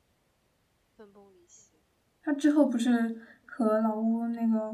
[0.95, 1.71] 分崩离析。
[2.23, 4.73] 他之后不是和老乌那个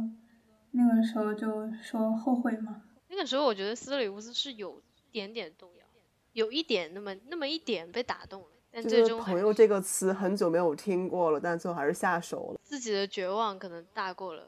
[0.70, 2.84] 那个时候就说后悔吗？
[3.07, 5.86] 那个时候，我觉得斯特里乌斯是有一点点动摇，
[6.34, 12.59] 有一点那么那么一点被打动了，但最终朋友这个词很久没有听过了，但最后还是下手了。
[12.61, 14.47] 自己的绝望可能大过了。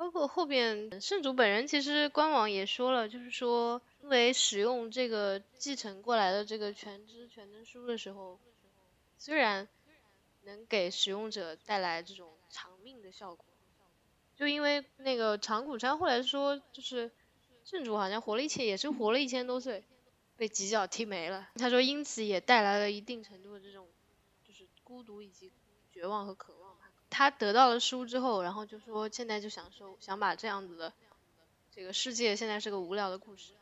[0.00, 8.40] 包括后边圣主本人，其实官网也说了，就是说，因为使用这个继承过来的这个全知全能书的时候，
[9.18, 9.68] 虽然
[10.44, 13.44] 能给使用者带来这种长命的效果，
[14.36, 17.10] 就因为那个长谷川后来说，就是
[17.66, 19.84] 圣主好像活了一千，也是活了一千多岁，
[20.38, 21.46] 被几脚踢没了。
[21.56, 23.86] 他说，因此也带来了一定程度的这种，
[24.42, 25.52] 就是孤独以及
[25.92, 26.59] 绝望和渴望。
[27.10, 30.92] 他得到了书之后，然后就说现在就想说想把这样子的
[31.74, 33.52] 这个世界现在是个无聊的故事，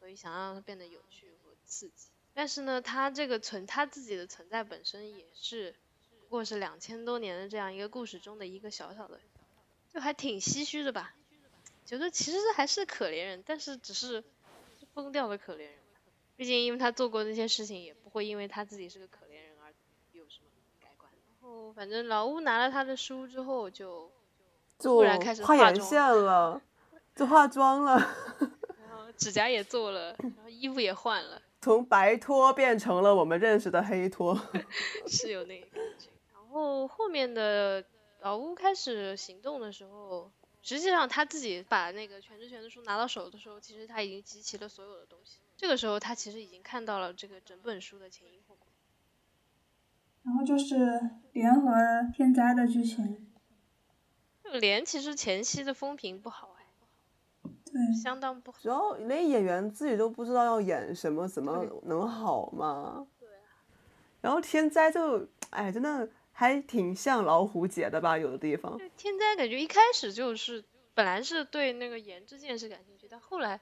[0.00, 2.08] 所以想让它变得有趣和刺激。
[2.32, 5.74] 但是呢，他这个存他自己的存在本身也是
[6.20, 9.20] 不过是两千多年的这样一个故事中的一个小小的，
[9.92, 11.14] 就还挺唏嘘的吧。
[11.86, 14.24] 觉得其实还是可怜人，但是只是
[14.94, 15.74] 疯掉的可怜人。
[16.36, 19.72] 毕竟因为他做过那些事情，也不会因为他自己是个可怜人而
[20.12, 20.46] 有什么
[20.80, 21.12] 改观。
[21.12, 24.10] 然后反正老乌拿了他的书之后就
[24.78, 26.60] 就然开始画线了，
[27.14, 27.96] 就化妆了，
[28.86, 34.38] 然后指甲也做了，然后衣服也换了，从白托变成了我们认识的黑托。
[35.06, 36.08] 是有那个感觉。
[36.32, 37.84] 然后后面的
[38.20, 40.30] 老乌开始行动的时候，
[40.62, 45.38] 实际上他自己把那个全知全的书拿到手的时候，其实他已经集齐了所有的东西。
[45.56, 48.53] 这个时候他其实已经看到了这个整本书的前因后果。
[50.24, 50.76] 然后就是
[51.32, 51.70] 联合
[52.14, 53.30] 天灾的剧情，
[54.42, 58.58] 这个连其实前期的风评不好哎，对，相当不好。
[58.62, 63.06] 主要连演员自己都不知道要演什么，怎么能好嘛？
[63.20, 63.60] 对啊。
[64.22, 68.78] 然后天灾就，哎，真的还挺像老虎姐的吧，有的地方。
[68.78, 70.64] 就天灾感觉一开始就是
[70.94, 73.60] 本来是对那个颜之剑是感兴趣，但后来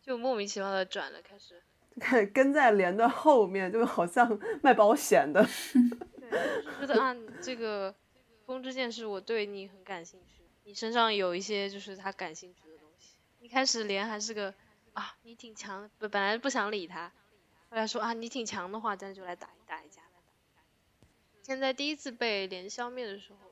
[0.00, 1.69] 就莫名其妙的转了，开始看
[2.32, 5.44] 跟在连的后面，就好像卖保险的。
[6.80, 7.94] 觉得啊，这个
[8.46, 13.16] 风之剑是我对你很感兴趣，你身上有一些就是他感兴趣的东西。
[13.40, 14.54] 一开始连还是个
[14.94, 17.12] 啊，你挺强，本本来不想理他，
[17.68, 20.02] 后来说啊，你挺强的话，咱就来打一打一架。
[21.42, 23.50] 现在第一次被连消灭的时候，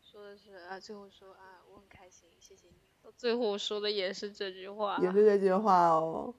[0.00, 2.74] 说的是啊，最后说啊，我很开心，谢谢你。
[3.02, 6.34] 到最后说的也是这句话，也是这句话哦。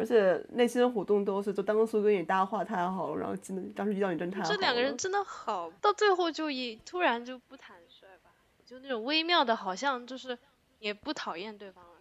[0.00, 4.54] 而且内心的活动都是，就当初跟你搭话太好了，然后真的当时遇到你真太好了。
[4.54, 8.30] 这两个人真的好，到最后就一突然就不坦率吧，
[8.64, 10.38] 就那种微妙的，好像就是
[10.78, 12.00] 也不讨厌对方了，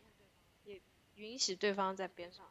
[0.63, 0.79] 也
[1.15, 2.45] 允许对方在边上。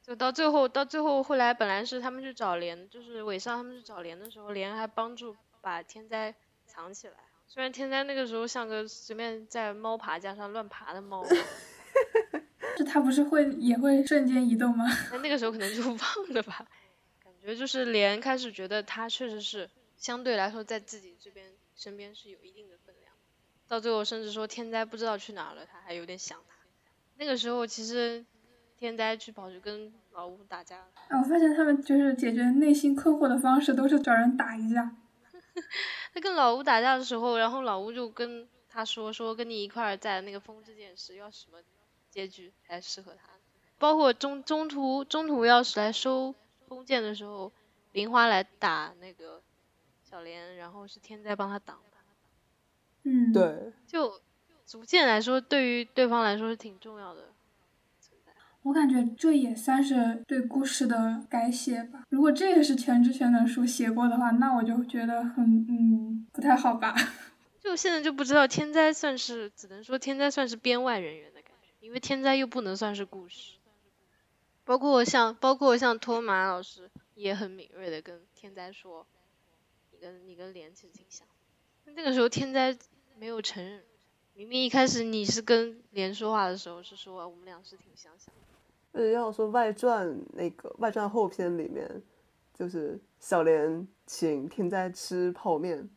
[0.00, 6.34] 就到最后，到最后后来本来是他们去找莲，就是尾上他们去找莲的时候，莲还帮助把天灾
[6.64, 7.14] 藏起来。
[7.46, 11.22] 虽然天灾那个时候像个随便在猫爬架上乱爬的猫，
[12.78, 14.84] 就他不是会也会瞬间移动吗？
[15.10, 15.98] 那那个时候可能就忘
[16.32, 16.64] 了吧。
[17.24, 23.12] 感觉就是连开始觉得他确实是相对来说在自己这边身边是有一定的分量。
[23.66, 26.54] 到最后甚至说天灾不知道去哪儿了，他还有点想他。
[27.16, 28.24] 那个时候其实
[28.76, 30.86] 天灾去跑去跟老吴打架了。
[31.08, 34.94] 啊，我发现他们就是解决内心困惑的方式都是找人打一架。
[36.14, 41.58] 他跟老吴打架的时候，然后老吴就跟他说说跟你一块儿在那个风之剑时要什么
[42.10, 43.30] 结局才适合他。
[43.78, 46.34] 包括中中途中途要是来收
[46.66, 47.52] 弓箭的时候，
[47.92, 49.42] 林花来打那个
[50.02, 51.98] 小莲，然后是天灾帮他挡的。
[53.04, 54.20] 嗯，，对，就
[54.66, 57.28] 逐渐来说，对于对方来说是挺重要的。
[58.62, 62.02] 我感觉这也算是对故事的改写吧。
[62.10, 66.94] 如果这个是全智贤的书写过的话，那我就觉得很嗯不太好吧。
[67.62, 71.37] 就现在就不知道天灾算是，只能说天灾算是编外人员的
[71.80, 73.54] 因为天灾又不能算是故事。
[74.64, 79.06] 包括像包括像托马老师也很敏锐的跟天灾说，
[79.90, 81.26] 你跟你跟莲其实挺像。
[81.84, 82.76] 那个时候天灾
[83.18, 83.82] 没有承认，
[84.34, 89.00] 明明一开始你是跟莲说话的时候是说我们俩是挺相像的。
[89.00, 92.02] 呃，要说外传那个外传后篇里面，
[92.52, 95.88] 就是小莲请天灾吃泡面，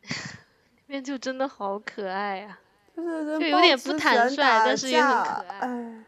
[0.76, 2.58] 那边就真的好可爱呀、
[2.94, 6.04] 就是跟就有点不坦率打但是也很架可爱哎，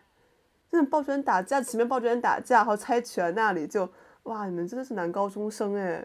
[0.71, 3.89] 真的抱拳打架，前面抱拳打架，然后猜拳那里就
[4.25, 6.05] 哇，你们真的是男高中生哎，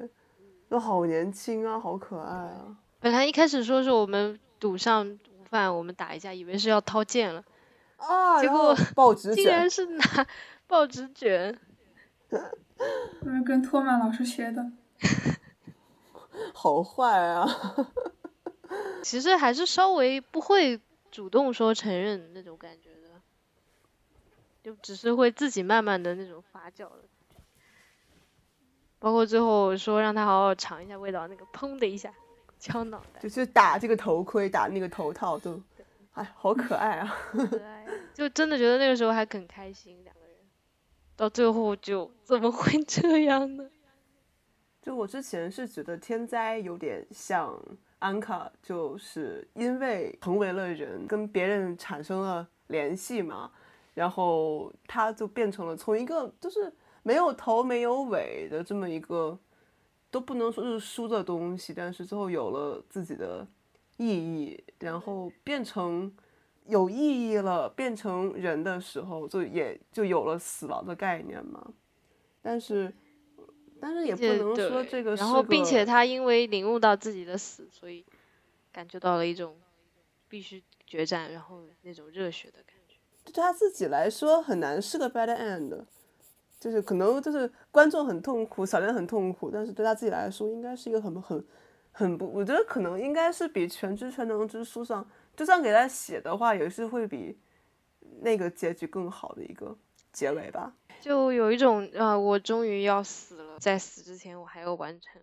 [0.70, 2.78] 都好年轻啊，好可爱啊。
[3.00, 5.18] 本来一开始说是我们赌上午
[5.50, 7.44] 饭，我们打一架，以为是要掏剑了，
[7.98, 10.04] 啊，结然后果抱直竟然，是拿
[10.68, 11.58] 报纸卷。
[12.32, 14.66] 我是跟托马老师学的。
[16.54, 17.46] 好坏啊！
[19.04, 20.80] 其实还是稍微不会
[21.12, 23.22] 主动说承认那种感觉的，
[24.64, 27.04] 就只是会自己慢慢的那种发酵了。
[29.00, 32.14] 包括最后说让他好好尝一下味道，那个砰的一下
[32.60, 35.62] 敲脑袋，就是打这个头盔，打那个头套都，
[36.12, 37.18] 哎，好可爱啊！
[37.32, 40.36] 可爱，就真的觉得那个时候还很开心，两个人，
[41.16, 43.70] 到最后就怎么会这样呢？
[44.82, 47.58] 就我之前是觉得天灾有点像
[48.00, 53.52] 安卡，就是因为成为了人，跟别人产生了联系嘛，
[53.94, 56.74] 然后他就变成了从一个就是
[57.04, 59.38] 没有头没有尾的这么一个，
[60.10, 63.46] 都不能说是书的东西，但是最后有了自己的
[63.98, 66.12] 意义，然后变成
[66.66, 71.74] 有意义了，变成人的时候，就也就有了死亡的概念嘛，
[72.42, 72.94] 但是。
[73.82, 78.06] 但是也不能说这个，然后并且他因为领悟到自己的死，所以
[78.72, 79.56] 感觉到了一种
[80.28, 82.96] 必须决战，然后那种热血的感觉。
[83.26, 85.86] 对他自己来说很难是个 bad end，
[86.60, 91.46] 就是可能就是观众很痛苦，小莲很痛苦，但是对他自己来说应该是一个很很
[91.92, 97.38] 很不，我觉得可能应该是比全知全能之书上，就算给他写的话，也是会比
[98.22, 99.78] 那个结局更好的一个
[100.12, 100.74] 结尾吧。
[101.02, 105.22] 就有一种啊，我终于要死了，在死之前我还要完成，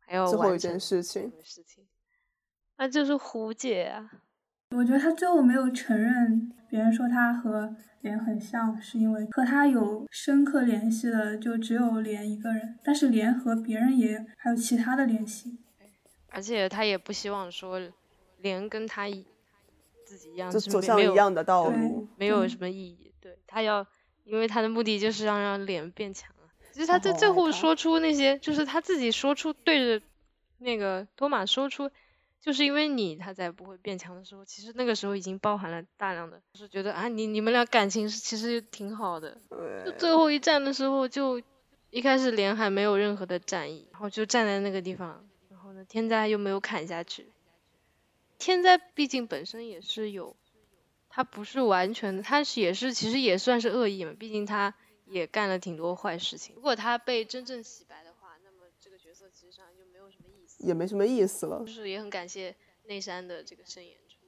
[0.00, 1.30] 还要最后一件事情。
[1.42, 1.84] 事情，
[2.76, 4.10] 那就是胡姐啊。
[4.70, 15.58] 我觉得他最后没有承认，别人说他和莲很像，是因为和他有深刻联系的就只有莲一个人，但是莲和别人也还有其他的联系。
[16.30, 17.78] 而且他也不希望说
[18.38, 19.06] 莲跟他
[20.06, 23.12] 自己一样，就走向一样的道路，没有什么意义。
[23.20, 23.86] 对他要。
[24.24, 26.48] 因为他的目的就是让让脸变强啊。
[26.72, 30.04] 其实他在最后说出那些，就是他自己说出对着
[30.58, 31.90] 那个托马说出，
[32.40, 39.38] 就是因为你他才不会变强的时候，其实那个时候已经包含了大量的，就是觉得啊，你你们俩感情是其实挺好的。
[39.84, 41.42] 就最后一战的时候，就
[41.90, 47.26] 一开始连还没有任何的战役，然后就站在那个地方，然后呢，天灾又没有砍下去。
[48.38, 50.36] 天灾毕竟本身也是有。
[51.14, 56.56] 他不是完全的，他是也是其实也算是恶意嘛，毕竟他也干了挺多坏事情。
[56.56, 61.58] 如果他被真正洗白的话，那么这个角色其实上就没有什么意思，也没什么意思了。
[61.60, 64.20] 就是也很感谢内山的这个声演出，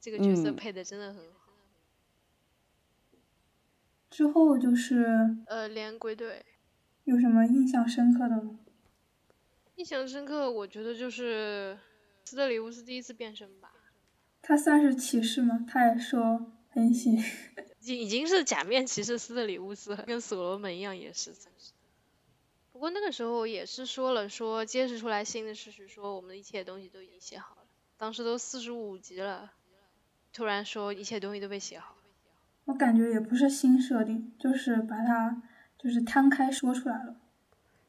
[0.00, 1.52] 这个角色配的真的很好。
[4.08, 6.46] 之后就是呃，连归队，
[7.04, 8.58] 有什么印象深刻的吗？
[9.76, 11.78] 印象深刻，我觉得就是
[12.24, 13.71] 斯特里乌斯第一次变身吧。
[14.42, 15.64] 他算是骑士吗？
[15.68, 17.16] 他也说很喜，
[17.80, 21.32] 已已经是假面骑士斯特里乌斯，跟所罗门一样也是。
[22.72, 27.62] 不过那个时候也是说了，说揭示出来新的事实，说我们的一切东西都已经写好了。
[27.96, 29.52] 当时都四十五集了，
[30.32, 32.02] 突然说一切东西都被写好了。
[32.64, 35.40] 我感觉也不是新设定，就是把它
[35.78, 37.14] 就是摊开说出来了。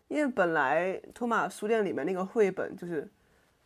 [0.08, 3.10] 因为本来托马书店里面那个绘本就是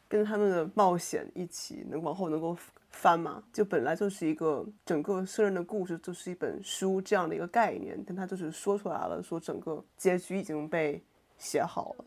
[0.07, 2.57] 跟他们的冒险一起能往后能够。
[2.89, 10.99] 翻嘛，就本来就是一个整个圣人的故事，就是一本书这样的一个概念，但他就是说出来了，说整个结局已经被
[11.37, 12.05] 写好了。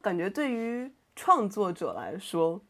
[0.00, 2.60] 感觉对于创作者来说，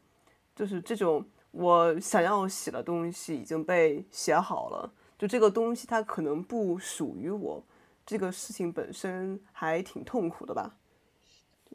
[0.55, 7.63] 就是这种我想要写的东西已经被写好了，就这个东西它可能不属于我，
[8.05, 10.77] 这个事情本身还挺痛苦的吧。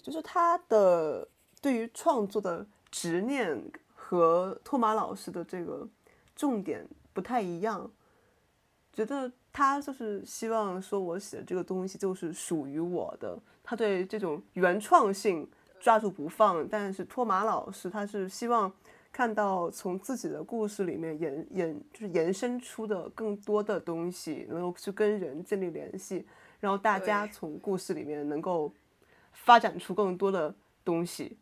[0.00, 1.26] 就是他的
[1.60, 3.60] 对于创作的执念。
[3.94, 5.88] 和托马老师的这个
[6.36, 7.90] 重点不太一样，
[8.92, 13.38] 觉得他就是希望说，我写的这个东西就是属于我的。
[13.64, 15.48] 他对这种原创性
[15.80, 18.70] 抓住不放，但是托马老师他是希望
[19.10, 26.26] 看到从自己的故事里面延延就是延伸出的更多的东西，能够去跟人建立联系，
[26.60, 28.70] 然后大家从故事里面能够
[29.32, 31.38] 发展出更多的东西。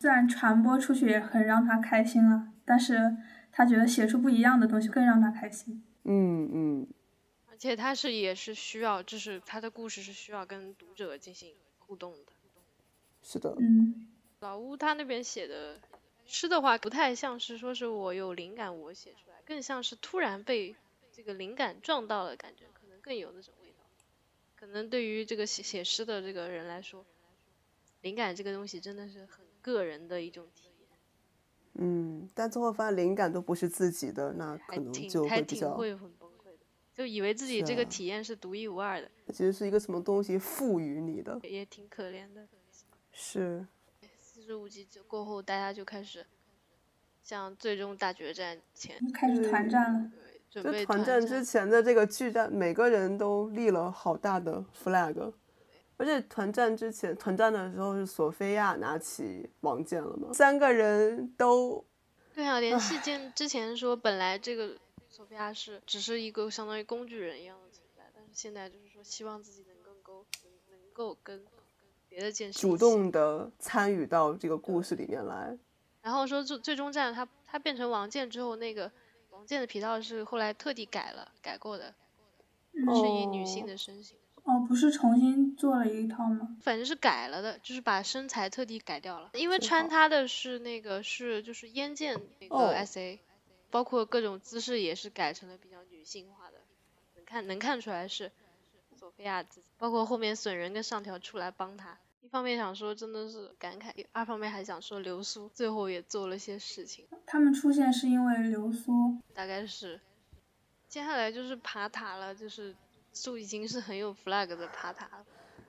[0.00, 3.16] 虽然传播出去也很让他开心了，但是
[3.50, 5.82] 他觉得写出不一样的东西更让他开心。
[6.02, 6.86] 嗯嗯，
[7.50, 12.32] 而且他是也是需要，就是他的故事是需要跟读者进行互动的。
[13.22, 13.56] 是的。
[13.58, 14.08] 嗯。
[14.40, 15.80] 老屋他那边写的
[16.26, 20.76] 诗的话，不太像是说是我有灵感我写出来，更像是突然被
[21.10, 23.86] 这个灵感撞到了，感觉可能更有那种味道。
[24.54, 27.06] 可能对于这个写写诗的这个人来说，
[28.02, 29.46] 灵感这个东西真的是很。
[29.64, 30.88] 个人的一种体验，
[31.76, 36.58] 嗯，但最后发现灵感都不是自己的，那可能就会比较会很崩溃的，
[36.92, 42.46] 就以为自己这个体验是独一无二的，其实是一个什么东西赋予你的，也挺可怜的。
[43.10, 43.66] 是，
[44.20, 46.26] 四十五集过后，大家就开始
[47.22, 50.10] 像最终大决战前开始团战了，
[50.50, 55.32] 准备团战之前的这个巨战，每个人都立了好大的 flag。
[55.96, 60.32] 而且团战之前，团战的时候是索菲亚拿起王剑了吗？
[60.32, 61.84] 三个人都
[62.34, 64.76] 对啊，连事件之前说本来这个
[65.08, 71.44] 索菲亚是只是一个相当于工具人一样的存在，但是现在就是说希望自己能够能能够跟
[72.08, 75.56] 别的剑士主动的参与到这个故事里面来。
[76.02, 78.90] 然后说最最终战他他变成王剑之后，那个
[79.30, 81.94] 王剑的皮套是后来特地改了改过的，
[82.74, 84.18] 是以女性的身形。
[84.18, 84.20] 哦，
[84.68, 86.56] 不是重新做了一套吗？
[86.60, 89.30] 反正是改了的，就是把身材特地改掉了。
[89.34, 93.18] 因为穿它的是那个是就是烟剑那个 SA，
[93.70, 96.58] 包括各种姿势也是改成了比较女性化的，
[97.16, 98.30] 能看能看出来是
[98.96, 99.66] 索菲亚自己。
[99.78, 107.06] 包括后面损人跟上条出来帮他，一方面想说真的是感慨，二方面还想说流苏最后也做了些事情。
[107.26, 110.00] 他们出现是因为流苏，大概是。
[110.88, 112.74] 接下来就是爬塔了，就是。
[113.14, 115.24] 就已经是很有 flag 的爬塔了，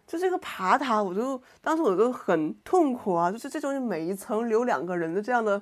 [0.08, 3.32] 就这个爬塔，我就当时我就很痛苦啊！
[3.32, 5.62] 就是这种每一层留两个人的这样的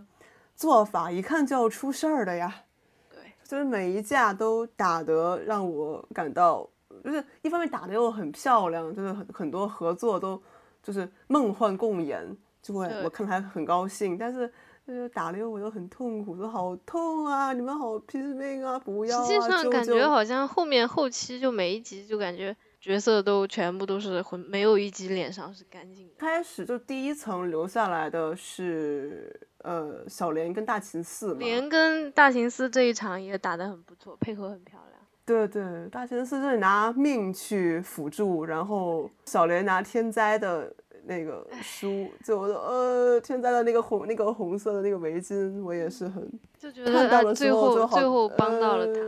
[0.55, 2.63] 做法，一看就要出事儿的呀。
[3.11, 6.67] 对，就是每一架都打得让我感到，
[7.03, 10.41] 就是一方面打得又很漂亮，就是很很多合作都
[10.81, 12.25] 就是梦幻共演，
[12.61, 14.51] 就会我看还很高兴，但是。
[14.86, 17.53] 就是打的我又很痛苦，说好痛啊！
[17.53, 18.77] 你们好拼命啊！
[18.77, 19.25] 不要啊！
[19.25, 26.13] 实际上感觉好像后面后期就每一集就感觉角色都全部都是混，没有一集脸上是干净的。
[26.17, 31.39] 开始就第一层留下来的是呃小莲跟大秦寺嘛。
[31.39, 35.01] 莲跟大秦寺这一场也打得很不错，配合很漂亮。
[35.25, 40.75] 对对，大秦寺这里拿命去辅助，然后小莲拿天灾的。
[41.06, 49.01] 那个书，就我呃，天灾的那个红那个红色的那个围巾，我也是很就觉得最后最后帮到了他，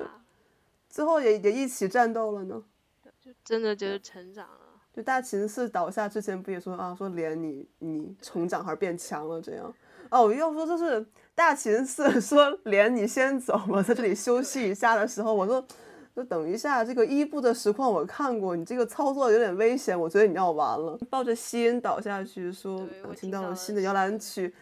[0.89, 2.63] 最后也也一起战斗了呢，
[3.19, 4.59] 就真的就是成长了。
[4.93, 9.73] 就大秦寺倒下之前不也说啊，说连你你成长还是变强了这样？
[10.09, 15.65] 哦，要说就是大秦寺 说连你先走我，在这里休息一下的时候，我说。
[16.15, 20.97] 就等一下，这个伊布的实况我看过，你这个操作有点危险，我觉得你要完了。
[21.09, 24.53] 抱着心倒下去，说我听到了新的摇篮曲。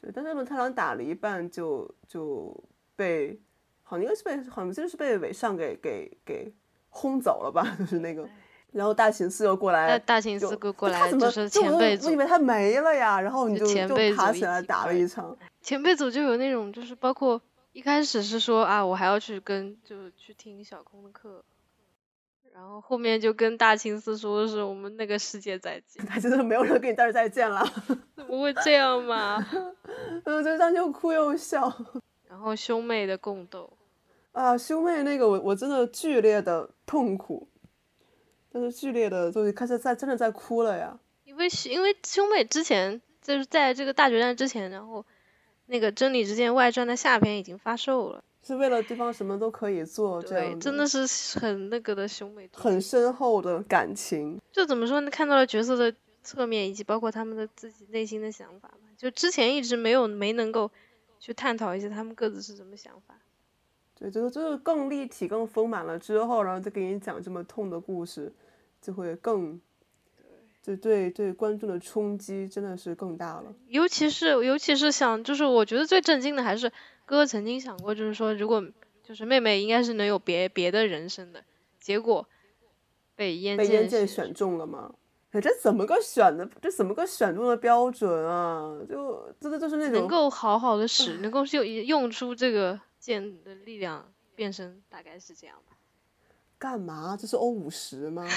[0.00, 2.58] 对，但是太郎打了一半就就
[2.96, 3.38] 被，
[3.82, 6.52] 好像应该是被，好像就是被尾上给给给
[6.88, 8.26] 轰走了吧，就是那个。
[8.72, 15.36] 然后大秦寺又过来，大秦寺过过来就是前辈组，我以为他没了呀，然后你就就爬起来打了一场。
[15.60, 17.38] 前辈组就有那种，就是包括。
[17.72, 21.42] 一开始是说啊，我还要去跟，就去听小空的课，
[22.52, 27.64] 然后后面就跟大青丝说是我们那个世界再见，他真的没有人跟你道再见了，
[28.14, 29.38] 怎么会这样嘛？
[30.24, 31.72] 嗯，就这样又哭又笑。
[32.28, 33.72] 然后兄妹的共斗，
[34.32, 37.48] 啊，兄妹那个我我真的剧烈的痛苦，
[38.50, 40.98] 但是剧烈的就开始在真的在哭了呀。
[41.24, 45.02] 因为因为兄妹之前就是在这个大决战之前，然后。
[45.72, 51.06] 那个《真理之剑外传》的下篇已经发售了，是为了对方什么都可以做，这样真的是
[51.38, 54.38] 很那个的兄妹，很深厚的感情。
[54.52, 55.10] 就怎么说呢？
[55.10, 58.90] 看到了角色的侧面，以及包括他们的自己内心的想法嘛。
[58.98, 60.70] 就之前一直没有没能够
[61.18, 63.16] 去探讨一些他们各自是什么想法。
[63.98, 68.30] 对，就是就是更立体、更丰满了之后，然后再给你讲这么痛的故事，
[68.82, 69.58] 就会更。
[70.62, 76.70] 就对对观众的冲击真的是更大了，尤其是尤其是想，就是我觉得最震惊的还是
[77.04, 78.64] 哥哥曾经想过，就是说如果
[79.02, 81.42] 就是妹妹应该是能有别别的人生的，
[81.80, 82.28] 结果
[83.16, 84.94] 被烟被烟剑选中了吗？
[85.32, 86.48] 哎，这怎么个选的？
[86.60, 88.78] 这怎么个选中的标准啊？
[88.88, 95.76] 就真的就是那种能够好好的使， 能够用用出这个剑的力量变身，大概是这样吧？
[96.58, 97.16] 干嘛？
[97.18, 98.28] 这是欧五十吗？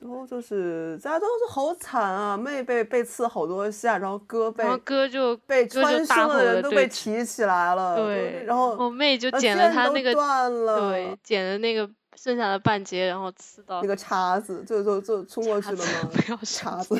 [0.00, 16.10] 然后就是大家都是好惨啊，妹被被刺好多下，然后哥被然后哥就被穿胸的人都被提起来了，对，然后我妹就剪了他那个断了，对，剪了那个剩下的半截，然后刺到那个叉子，就就就冲过去了嘛？
[16.12, 16.98] 不要叉子，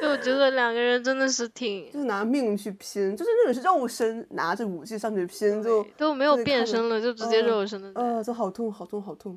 [0.00, 9.36] 就我觉得两个人真的是挺， 就是拿命去拼，就是那种是肉身拿着武器上去拼，就都没有变身了，就直接肉身的，呃，就好痛好痛好痛。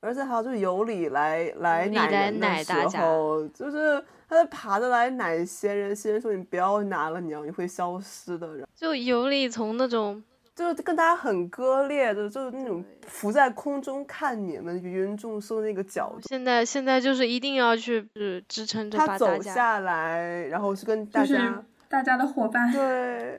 [0.00, 8.48] 而且还有就是有理来来奶人的时候，就是他在爬着来奶仙人，仙人说你不要拿了，你要你会消失的。
[8.74, 10.22] 就有理从那种
[10.54, 16.28] 就是跟大家很割裂的，就是那种浮在空中看你们芸芸众生那个角度。
[16.28, 22.72] 现在现在就是一定要去是支撑着他走下来，然后是跟大家大家的伙伴。
[22.72, 22.80] 对。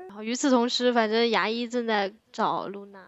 [0.08, 3.00] 然后与此同时，反正牙医正在找露娜。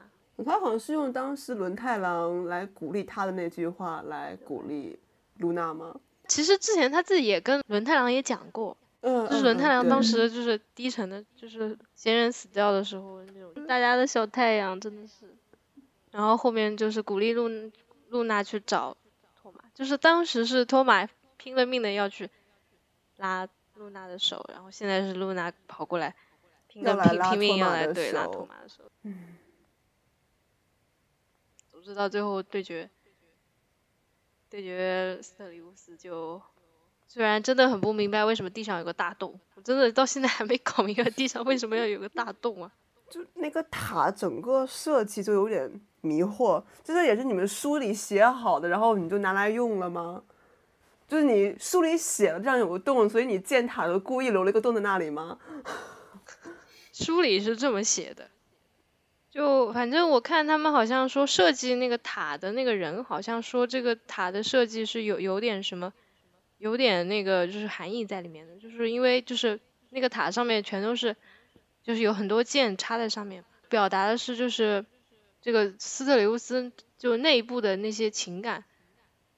[0.44, 4.98] 他好像是用当时轮太郎来鼓励他的那句话来鼓励
[5.38, 5.96] 露娜吗？
[6.28, 15.36] 其实之前他自己也跟轮太郎也讲过，嗯，就是轮太郎当时就是低沉的，就是贤人死掉的时候那种大家的小太阳，真的是。
[16.12, 17.50] 然后后面就是鼓励露
[18.10, 18.96] 露娜去找
[19.42, 22.30] 托马，就是当时是托马拼了命的要去
[23.18, 26.16] 拉露娜的手，然后现在是露娜跑过来
[26.68, 28.84] 拼了拼拼命要来对拉托马的手。
[29.02, 29.38] 嗯
[31.84, 32.90] 总之到最后对决，
[34.50, 36.42] 对决斯特里乌斯就，
[37.10, 42.72] 虽然真的很不明白为什么地上有个大洞，我真的到现在还没搞明白地上为什么要有个大洞啊！
[43.10, 45.70] 就那个塔整个设计就有点
[46.00, 50.24] 迷惑，就是也是你们书里写好的，然后你就拿来用了吗？
[51.06, 55.38] 就是你书里写了这样有个洞，所以你建塔的时候故意留了一个洞在那里吗？
[56.94, 58.30] 书里是这么写的，
[59.34, 65.92] 就反正我看他们好像说设计那个塔的那个人，好像说这个塔的设计是有有点什么，
[66.60, 69.60] 有点那个就是含义在里面的，就是因为就是
[69.90, 71.16] 那个塔上面全都是，
[71.84, 74.86] 就是有很多剑插在上面，表达的是就是
[75.42, 78.64] 这个斯特里乌斯就内部的那些情感，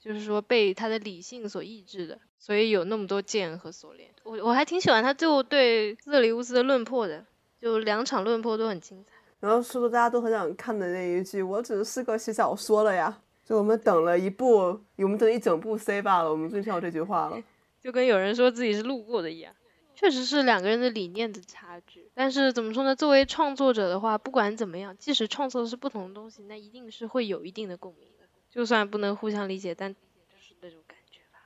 [0.02, 4.10] 就是说被他的理性所抑制的，所以有那么多剑和锁链。
[4.24, 7.26] 我我还挺喜欢他最后对斯特里乌斯的论破的，
[7.62, 9.15] 就两场论破都很精彩。
[9.46, 13.16] 然后说的大家都很想看的那一句，我只是个写小说了呀。
[13.46, 17.38] 就我们等了一部，我们等一整部 C 罢了，我们终于听到这句话了。
[17.80, 19.54] 就跟有人说自己是路过的一样，
[19.94, 22.10] 确实是两个人的理念的差距。
[22.16, 22.96] 但是怎么说呢？
[22.96, 28.26] 作为创作者的话，不管怎么样，即使创作的是不同的东西，那一定是会有一定的共鸣的。
[28.50, 30.00] 就算不能互相理解，但就
[30.40, 31.46] 是那种感觉吧。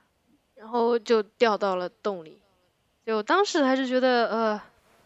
[0.54, 2.40] 然后就掉到了洞里，
[3.04, 4.62] 就当时还是觉得，呃，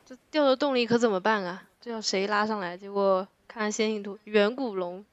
[0.07, 1.65] 这掉到洞里可怎么办啊？
[1.85, 2.79] 这要谁拉上来？
[2.79, 5.05] 结果看先行图，远古龙，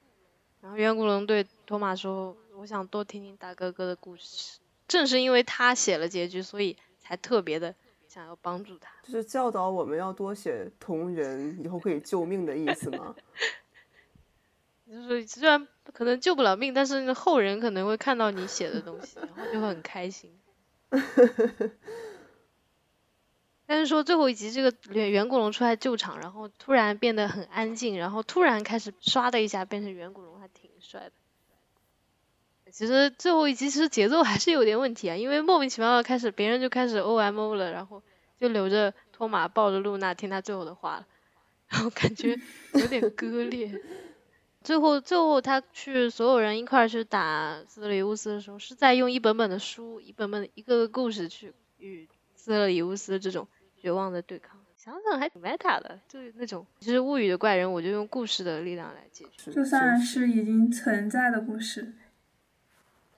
[0.62, 4.58] 然后远古龙对托马说：“我想多听听大哥哥的故事。”
[4.88, 7.74] 正是因为他写了结局，所以才特别的
[8.08, 8.90] 想要帮助他。
[9.02, 13.14] 就是教导我们要多写同人，以后可以救命的意思吗？
[14.88, 20.34] 就是虽然可能救不了命，但是后人可能会看到你写的东西，然后就会很开心。
[23.72, 31.12] 但是说最后一集这个远远古龙出来救场，然后突然变得很安静，然后突然开始唰的一下变成远古龙，还挺帅的。
[32.70, 38.02] 其实最后一集其实节奏还是有点问题啊，因为莫名其妙的开始别人就开始 O M O 了，然后
[38.36, 41.06] 就留着托马抱着露娜听他最后的话了，
[41.68, 42.38] 然后感觉
[42.74, 43.80] 有点割裂。
[44.62, 52.06] 最后，最后他去所有人一块儿去打斯特里乌斯的时候，是在用一本本的书、一本本的一个个故事去与
[52.36, 53.48] 斯特里乌斯这种
[53.82, 54.60] 绝望的对抗。
[54.76, 61.92] 想想还挺 meta 的，就是那种其实物语的怪人，我就用故事的力量来解决，就算是已经存在的故事，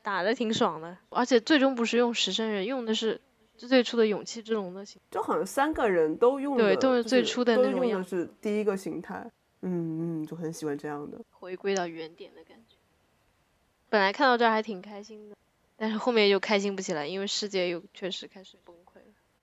[0.02, 0.96] 打的挺爽的。
[1.10, 3.20] 而且最终不是用食生人，用的是
[3.56, 9.30] 最初的勇气之龙的形就好像三个人都用的，对都是最初的那种样的是第一个形态。
[9.62, 11.18] 嗯嗯，就很喜欢这样的。
[11.30, 12.76] 回归到原点的感觉。
[13.88, 15.36] 本来看到这儿还挺开心的，
[15.78, 18.83] 但是后面又开心不起来，因为世界又确实开始崩了。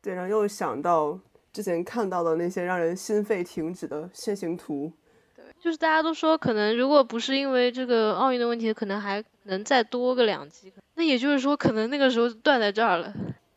[0.02, 1.20] 对，然后又想到
[1.54, 4.92] 之前看到的那些让人心肺停止的线形图，
[5.36, 10.74] 对，就是大家都说，可能如果不是因为这个奥运的问题，可能还能再多个两集。
[10.96, 13.14] 那也就是说，可能那个时候就断在这儿了。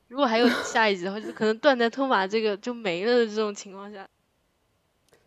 [0.09, 4.07] 如果还有 下一集的话，就可能断在托马这个就没了的这种情况下。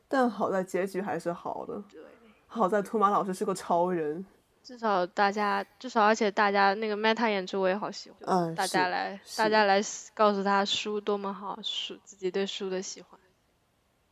[0.08, 1.84] 但好在结局还是好的。
[1.92, 2.02] 对，
[2.48, 4.26] 好在托马老师是个超人。
[4.68, 9.80] 至少大家，至少而且大家那个 Meta 演出我也好喜欢，嗯，大家来，大家来
[10.14, 13.18] 告诉他书多么好，书自己对书的喜欢，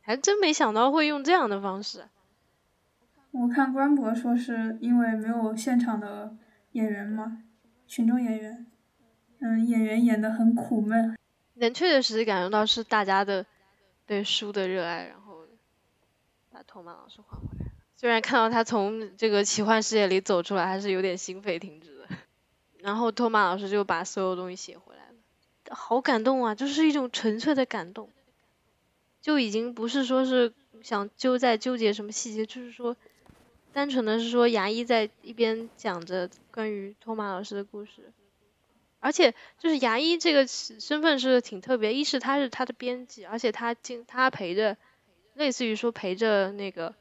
[0.00, 2.08] 还真没想到会用这样的方式。
[3.32, 6.34] 我看官博说是因为没有现场的
[6.72, 7.42] 演员嘛，
[7.86, 8.66] 群众演员，
[9.40, 11.18] 嗯，演员演的很苦闷。
[11.52, 13.44] 能确确实实感受到是大家的
[14.06, 15.44] 对书的热爱，然后
[16.50, 17.55] 把托马老师换回来了。
[17.98, 22.08] 虽然看到他从这个奇幻世界里走出来，还是有点心肺停止的。
[22.78, 26.54] 然后托马老师就把所有东西写回来了，好感动啊！
[26.54, 28.10] 就是一种纯粹的感动，
[29.22, 32.96] 就已经不是说是想纠在纠结什么细节，就是说，
[33.72, 38.12] 单纯的是说牙医在一边讲着关于托马老师的故事。
[39.00, 44.76] 而且就是牙医这个身份是挺特别，一是他是他的编辑，而且他经他陪着，
[45.34, 46.94] 类似于说陪着那个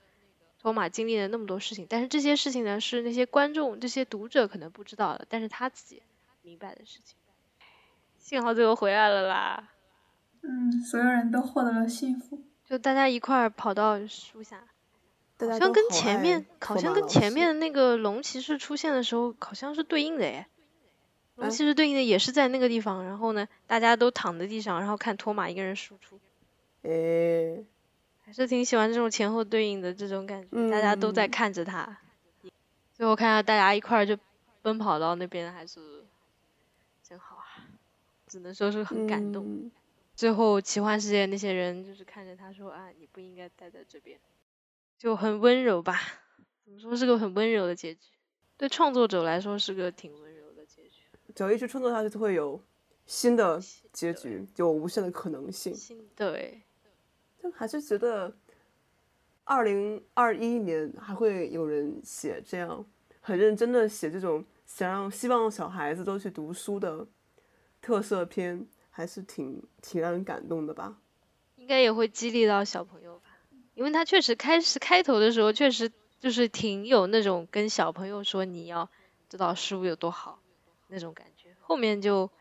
[0.66, 6.02] 托马经历了那么多事情，但是这些事情呢是那些观众、这些读者可能不知道的，但是他自己
[6.42, 7.16] 明白的事情。
[8.18, 9.70] 幸好最后回来了啦，
[10.42, 12.42] 嗯，所有人都获得了幸福。
[12.66, 14.64] 就大家一块儿跑到树下，
[15.38, 20.48] 好像跟前面好像跟前面那个龙骑士出现的时候好像是对应的诶。
[21.36, 26.20] 龙骑士对应的也是在那个地方，然后呢，大家都躺在地上，然后看托马一个人输出。
[26.82, 27.64] 诶，
[28.26, 31.96] 还是挺喜欢这种前后对应的这种感觉，大家都在看着他。
[32.92, 34.18] 最后看到大家一块儿就
[34.64, 36.04] 奔跑到那边，还是
[37.04, 37.46] 真好啊！
[38.26, 39.70] 只能说是很感动。
[40.16, 44.20] 最后奇幻世界那些人就是看着他说啊，你不应该待在这边，
[44.98, 46.02] 就很温柔吧？
[46.64, 48.10] 怎么说是个很温柔的结局？
[48.58, 51.02] 对创作者来说是个挺温柔的结局。
[51.36, 52.60] 只要一直创作下去，就会有
[53.06, 53.62] 新的
[53.94, 55.76] 结局，有无限的可能性。
[56.16, 56.64] 对。
[57.52, 58.36] 还是觉得，
[59.44, 62.86] 二零二一年还会有人写这样
[63.22, 67.08] 很认真的写这种想让希望小孩子都去读书的
[67.82, 70.98] 特色片，还是挺挺让人感动的吧？
[71.56, 73.30] 应该也会激励到小朋友吧？
[73.74, 78.90] 因为他确实开始开头的时候确实就是挺有那种跟小朋友说你要
[79.30, 80.40] 知道书有多好
[80.88, 82.32] 那种感觉，后面就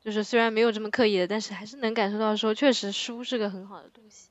[0.00, 4.29] 就是虽然没有这么刻意的，但是还是能感受到说确实书是个很好的东西。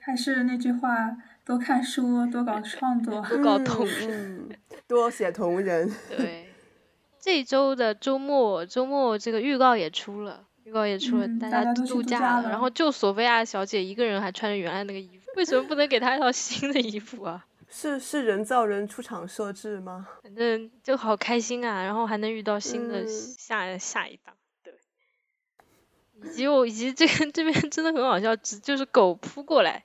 [0.00, 4.48] 还是那句话，多看书，多搞创作， 多搞同人，
[4.86, 5.90] 多写同人。
[6.08, 6.48] 对，
[7.20, 12.48] 这周的周末，周末这个预告也出了，预告也出了，大家度假了。
[12.48, 17.46] 然后就索菲亚小姐一个人还穿着原来那个衣服，为什么不能给她一套新的衣服啊？
[17.72, 20.08] 是是人造人出厂设置吗？
[20.22, 24.34] 反正就好开心啊，然后还能遇到新的下下一档。
[24.64, 24.74] 对，
[26.24, 29.84] 以及我以及这个这边真的很好笑，只就是狗扑过来。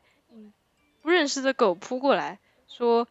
[1.06, 3.08] 不认识的狗扑过来，说：“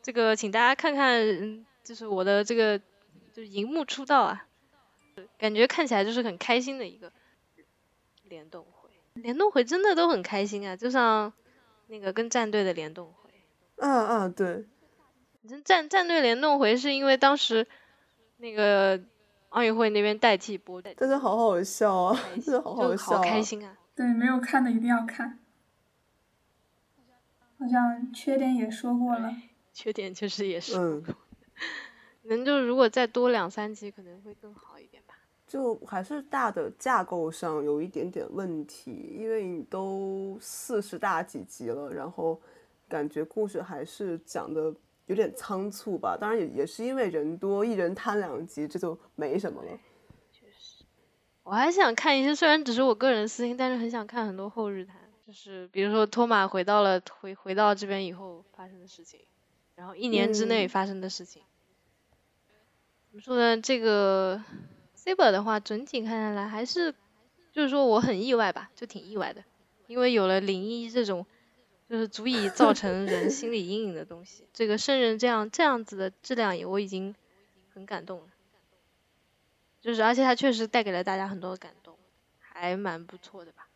[0.00, 4.46] 这个，请大家看看，就是我的这个，就是荧幕出道啊，
[5.36, 7.10] 感觉看起来就是很开心的一个
[8.22, 8.90] 联动会。
[9.14, 11.32] 联动会真的都很开心啊，就像
[11.88, 13.30] 那个跟战队的联动会。
[13.78, 14.64] 嗯嗯，对。
[15.64, 17.66] 战战队联动会是因为当时
[18.36, 19.00] 那个
[19.48, 23.76] 奥运会那边代替播，但是好好笑啊，真的好好笑，好开心啊。
[23.96, 25.40] 对，没有看的一定要看。”
[27.62, 29.32] 好像缺点也说过了，
[29.72, 31.04] 缺点确实也是，嗯，
[32.22, 35.14] 能就如果再多两三集可能会更好一点吧。
[35.46, 42.40] 就还是大的架构上有一点点问题，因为你都四十大几集了，然后
[42.88, 44.74] 感觉故事还是讲的
[45.06, 46.16] 有点仓促吧。
[46.18, 49.70] 当然也也是因为人多，一人摊两集，这就没什么了。
[50.32, 50.84] 确实，
[51.42, 55.01] 我还想看一些，虽然只是我个人私心，但是很想看很多后日谈。
[55.32, 59.18] 就是比如说托马回到了回回到这边以后发生的事情，
[59.74, 61.40] 然后一年之内发生的事情。
[63.08, 63.58] 怎么说呢？
[63.58, 64.42] 这个
[64.94, 66.94] Saber 的话，整体看下来还是，
[67.50, 69.42] 就是说我很意外吧，就挺意外的，
[69.86, 71.24] 因为有了零一这种，
[71.88, 74.46] 就是足以造成人心理阴影的东西。
[74.52, 77.14] 这个圣人这样这样子的质量，我已经
[77.72, 78.26] 很感动了。
[79.80, 81.96] 就是而且他确实带给了大家很多感动，
[82.38, 83.66] 还蛮不错的吧。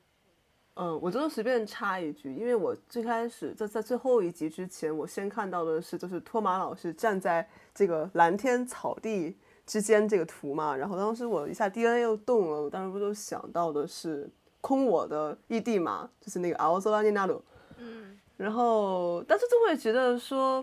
[0.79, 14.29] 嗯，我就随便插一句，因为我最开始在在最后一集之前，我先看到的是就是托马老师站在这个蓝天草地之间这个图嘛，然后当时我一下 DNA 又动了，我当时不就想到的是
[14.61, 17.43] 空我的异地嘛，就是那个奥索拉尼纳鲁，
[17.79, 20.63] 嗯，然后但是就会觉得说，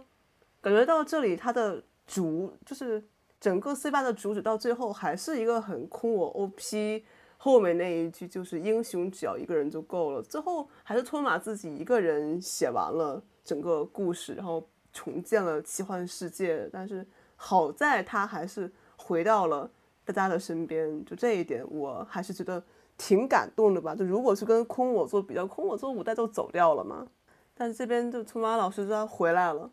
[0.61, 3.03] 感觉到这里它的主就是
[3.41, 7.03] 整个 C 八的主旨到最后还是一个很空我 OP。
[7.43, 10.21] 后面那一句就是英雄只要一个人就够了。
[10.21, 16.69] 最后还是托马自己一个人写完了整个故事，然后重建了奇幻世界。
[16.71, 19.69] 但是好在他还是回到了
[20.05, 22.63] 大家的身边，就这一点我还是觉得
[22.97, 23.93] 挺感动的吧。
[23.93, 27.05] 就如果是跟空我做比较，空我做五代就走掉了嘛。
[27.53, 29.69] 但是这边就托马老师他回来了，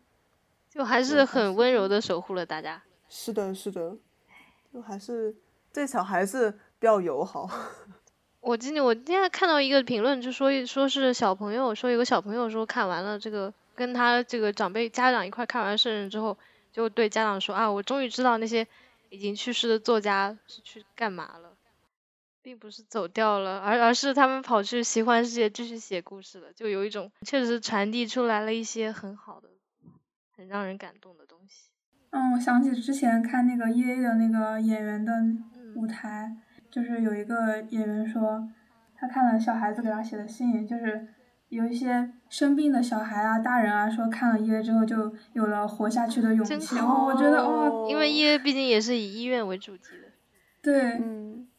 [0.69, 2.83] 就还是很温柔的守护了大家。
[3.07, 3.95] 是的，是的，
[4.73, 5.33] 就还是
[5.71, 6.59] 这小孩子。
[6.81, 7.47] 比较友好。
[8.41, 16.35] 我今天我今天看到一个评论，就说说是小朋友说有个小朋友说看完了这个，跟他这个长辈家长一块看完圣人之后，
[16.73, 18.67] 就对家长说啊，我终于知道那些
[19.11, 21.53] 已经去世的作家是去干嘛了，
[22.41, 29.49] 并不是走掉了，而而是他们跑去奇幻世界继续写故事了，就有一种确实传递出来了一些很好的、
[30.35, 31.69] 很让人感动的东西。
[32.09, 35.13] 嗯，我想起之前看那个 E A 的那个演员的
[35.75, 36.37] 舞台。
[36.71, 38.47] 就是有一个演员说，
[38.95, 41.07] 他看了小孩子给他写的信，就是
[41.49, 46.79] 有一些生病的小孩啊、大人啊，说看了 E A 之后就有了活下去的勇气。
[46.79, 50.07] 哦，我觉得哦，因为 E A 毕竟也是以医院为主题的。
[50.61, 51.01] 对，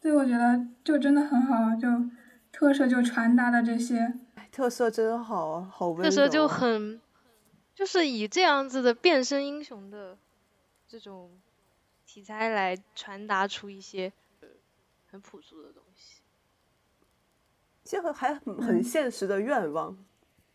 [0.01, 1.89] 对，我觉得就真的很好，就
[2.51, 4.15] 特色就传达的这些。
[4.51, 6.05] 特色真好，好温柔。
[6.05, 7.01] 特色就很，
[7.75, 10.17] 就是以这样子的变身英雄的
[10.89, 11.31] 这种。
[12.05, 14.13] 题材来传达出一些
[15.13, 16.23] 很朴素的东西，
[17.85, 19.97] 结合还很很现实的愿望。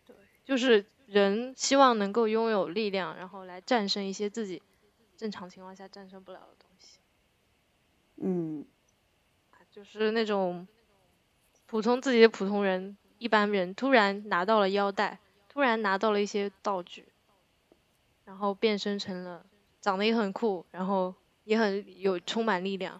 [0.03, 4.61] 对，就是人希望能够拥有力量，然后来战胜一些自己
[5.15, 6.97] 正常情况下战胜不了的东西。
[8.15, 8.65] 嗯，
[9.71, 10.67] 就是那种
[11.67, 17.05] 普通自己的普通人，一般人突然拿到了腰带，突然拿到了一些道具，
[18.25, 19.45] 然后变身成了。
[19.79, 21.13] 长得也很酷，然后
[21.45, 22.99] 也很有充满力量，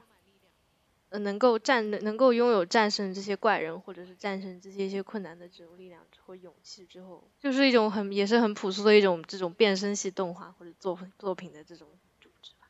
[1.10, 11.88] 呃，能够战能够拥有战胜这些怪人，或者是战胜这些一些困难的这种力量或勇气之后，就是一种很也是很朴素的一种这种变身系动画或者作作品的这种
[12.20, 12.68] 主旨吧。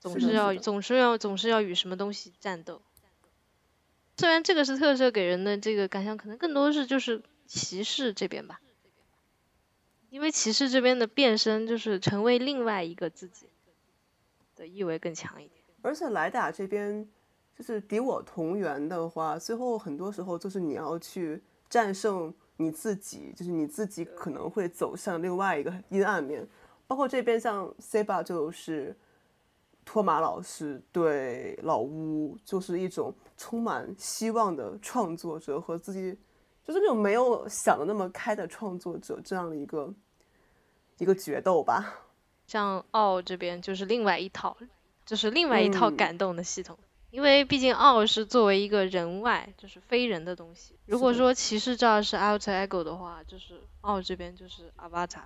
[0.00, 2.80] 总是要总是要总是要与什么东西战斗。
[4.16, 8.60] 虽然这个是特色给人的这个感想，可能更多是就是骑士这边吧。
[10.08, 13.46] 因为骑士这边的变身就是成为另外一个自己
[14.54, 15.55] 的意味更强一点，
[15.86, 17.08] 而且莱达这边
[17.56, 26.46] 就是敌我同源的话，最后很多时候就是你要去战胜你自己，就是你自己可能会走向另外一个阴暗面。
[26.86, 28.96] 包括这边像 Seba 就是
[29.84, 36.18] 托马老师对老乌就是一种充满希望的创作者和自己
[36.64, 39.94] 就是那种没有想的那么开的创作者这样的一个。
[40.98, 41.92] 一个决斗吧，
[42.46, 44.56] 像奥这边就是另外一套，
[45.06, 46.76] 就是另外一套感动的系统，
[47.10, 50.74] 因为毕竟奥是作为一个人外，就是非人的东西。
[50.84, 55.22] 如果说骑士这儿是 alter ego 的话，就是奥这边就是 avatar，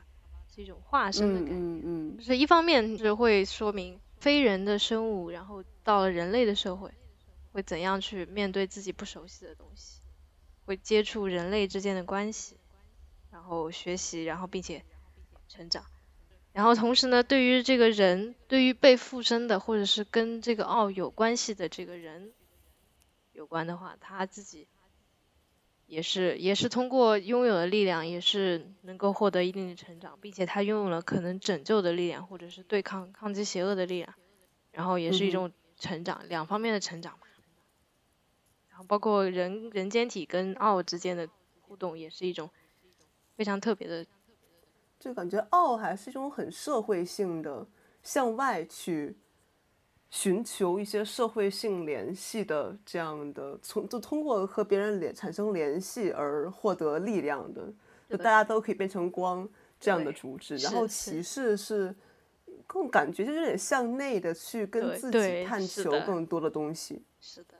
[0.55, 1.55] 是一种化身的感觉。
[1.55, 6.93] 嗯嗯，就是一方面是会说明非人的生物，然后到了人类的社会，
[7.53, 10.01] 会怎样去面对自己不熟悉的东西，
[10.67, 12.57] 会接触人类之间的关系，
[13.33, 14.85] 然后学习，然后并且。
[15.53, 15.85] 成长，
[16.53, 22.33] 然后同时呢，对于这个人，对于被附身的，或者是跟这个奥有关系的这个人
[23.33, 24.67] 有关的话，他自己
[25.87, 34.13] 也是也是通过拥有的力量，也是能够获得一定的成长，并且他拥有了可能拯救的力量，或者是对抗抗击邪恶的力量，
[34.73, 37.21] 然后也是一种成长，两方面的成长嘛。
[38.69, 41.29] 然后包括人人间体跟奥之间的
[41.61, 42.51] 互动，也是一种
[43.37, 44.05] 非常特别的。
[45.01, 47.67] 就感觉傲还是一种很社会性的，
[48.03, 49.17] 向外去
[50.11, 57.73] 寻求一些社会性联系的这样的，从就通过和别人联产生联系而获得力量的，
[58.11, 59.49] 就大家都可以变成光
[59.81, 60.57] 这样的主旨。
[60.59, 61.95] 然后骑士是
[62.67, 67.03] 更感觉就有点向内的去跟自己探求更多的东西。
[67.21, 67.55] 是的。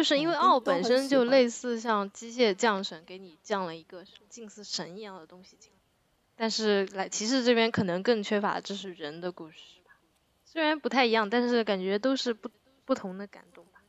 [0.00, 5.78] 就是因为奥本身就类似像机械降神，给你降了一个近似神一样的东西进来，
[6.36, 9.92] 但是来骑士这边可能更缺乏这是人的故事吧，
[10.46, 12.48] 虽然不太一样，但是感觉都是不
[12.86, 13.82] 不同的感动吧，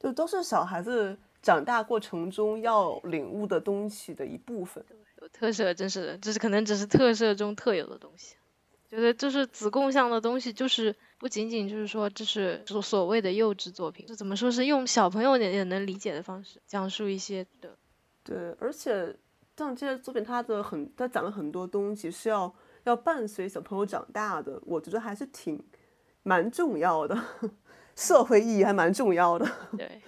[0.00, 4.84] 就都是小孩子长大过程中要领悟的东西的一部分。
[5.20, 8.34] 有特色，真是，这是可能只是特色中特有的东西。
[8.96, 17.74] 觉得就是子贡像的东西，就是不仅仅就是说这是所所谓的幼稚作品，就怎么说是用小朋友也也能理解的方式讲述一些的。
[18.22, 19.16] 对，而且
[19.56, 25.58] 像这些作品，它的很，它讲了很多东西是要要伴随小朋友长大的，我觉得还是挺
[26.22, 27.18] 蛮重要的，
[27.96, 29.50] 社会意义还蛮重要的。
[29.78, 30.02] 对，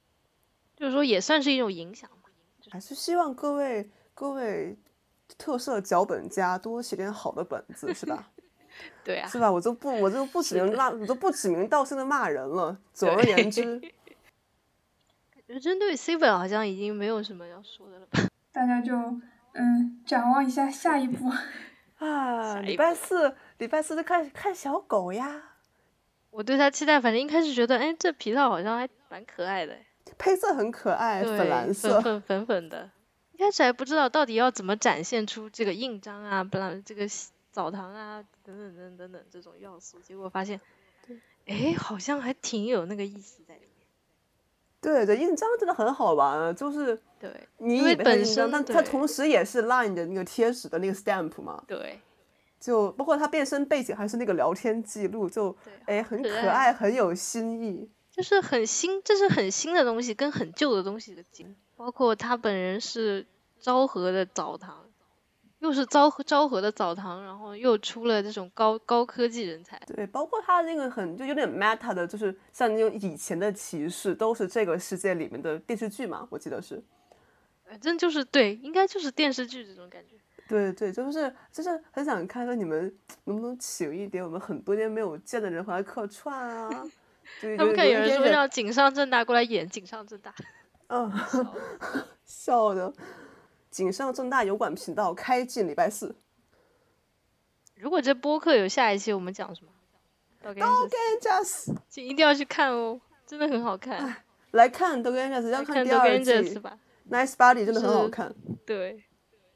[0.76, 2.30] 就是说也算是一种影响吧。
[2.68, 4.76] 还是希望各位各位。
[5.38, 8.28] 特色脚本家多写点好的本子是吧？
[9.04, 9.50] 对啊，是吧？
[9.50, 12.76] 我就不，我就不指名骂，我都不指名道姓的骂人了。
[12.92, 13.78] 总而言之，
[15.34, 18.20] 感觉针对 C 本好像已经没有什么要说的了吧？
[18.52, 18.94] 大家就
[19.52, 21.30] 嗯，展望一下下一步
[21.98, 22.60] 啊。
[22.60, 25.42] 礼拜四，礼拜四就看看小狗呀。
[26.30, 29.76] 我对他期待，反正一开始觉得，哎，这皮套好像还蛮可爱的，
[30.16, 32.88] 配色很可爱，粉蓝色，粉粉粉的。
[33.40, 37.08] 一开始还不知道到底要怎么展现出这个印章啊，不然这个
[37.50, 40.60] 澡堂啊，等等等等等这种要素，结果发现，
[41.46, 43.86] 哎，好像还挺有那个意思在里面。
[44.82, 51.64] 对对，印章真的很好玩，就是对，你以为本身，但它同时也是 LINE 的那个贴纸的那个 stamp 嘛。
[51.66, 51.98] 对。
[52.60, 57.88] 就包括它变身背景还是那个聊天记录，就哎很可爱，很有新意。
[58.10, 61.46] 就是很新，这是很新的东西，跟很旧的东西的结
[61.80, 63.24] 包括他本人是
[63.58, 64.84] 昭和的澡堂，
[65.60, 69.80] 又是昭和昭和的澡堂，然后又出了这种高高科技人才。
[69.86, 76.82] 对，包括他那个很就有点 meta 的，就是像那种以前的骑士都是这个世界里面的电视剧嘛，我记得是。
[77.64, 80.16] 反正就是对，应该就是电视剧这种感觉。
[80.46, 86.68] 对对，就是就是很想看看你们能不能请一点我们很多年没有见的人回来客串啊。
[87.56, 90.34] 他们看有人说要让井上正大过来演井上正大，
[90.90, 91.10] 嗯，
[92.26, 92.92] 笑的。
[93.70, 96.16] 井上正大油管频道开进礼拜四。
[97.76, 99.70] 如果这播客有下一期，我们讲什么？
[100.42, 100.64] 刀剑
[101.20, 104.16] Jazz，就一定要去看哦，真的很好看。
[104.50, 106.76] 来看刀剑 Jazz，要看第二季吧。
[107.08, 108.34] Nice Body 真的很好看。
[108.66, 109.04] 对，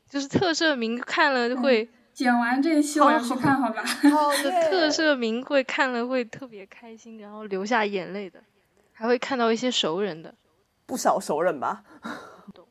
[0.08, 1.88] 就是特摄名看了会。
[2.12, 3.82] 剪完这一期我要去看，好吧？
[3.84, 8.40] 好的，特摄名会看了会特别开心，然后流下眼泪的，
[8.92, 10.32] 还会看到一些熟人的，
[10.86, 11.84] 不少熟人吧。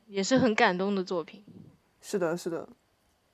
[0.07, 1.43] 也是很感动的作品。
[2.01, 2.68] 是的，是的，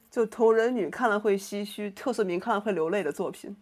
[0.09, 3.55] 就同人女看了会唏嘘，特色名看了会流泪的作品。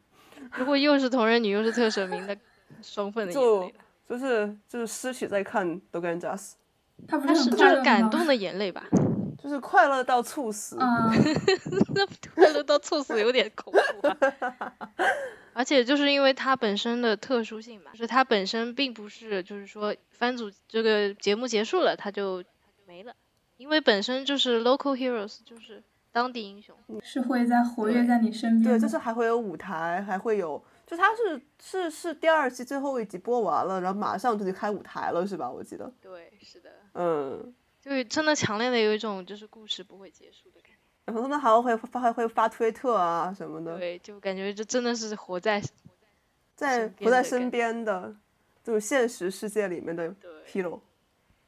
[0.54, 2.38] 如果又是同人女又是特色名的
[2.82, 3.74] 双份的 眼泪。
[4.08, 6.38] 就就是就是尸体在看《d o g a n Jazz》，
[7.08, 8.88] 他不是就是感动的眼泪吧？
[9.42, 10.78] 就是快乐到猝死，
[11.94, 14.08] 那快乐到猝死有点恐怖。
[15.54, 22.44] 而且就是因为它本身的特殊性嘛，就是它本身并不是就是说番组这个节目结束了它就
[22.86, 23.16] 没了，
[23.58, 28.74] 因为本身就是 local heroes，就是当地英雄，是会在活跃在你身边。
[28.74, 35.50] 对，就是还会有舞台，还会有，就它是是是第二季最后一集播完了，然后马上就去开舞台了，是吧？
[35.50, 35.92] 我记得。
[36.02, 36.70] 对，是的。
[36.94, 37.54] 嗯。
[37.88, 40.78] 对，真的强烈的有一种就是故事不会结束的感觉。
[41.06, 43.78] 然后他们还会发还会发推特啊什么的。
[43.78, 45.62] 对，就感觉这真的是活在
[46.54, 48.14] 在活在身边的，
[48.62, 50.14] 就是现实世界里面的
[50.52, 50.82] hero。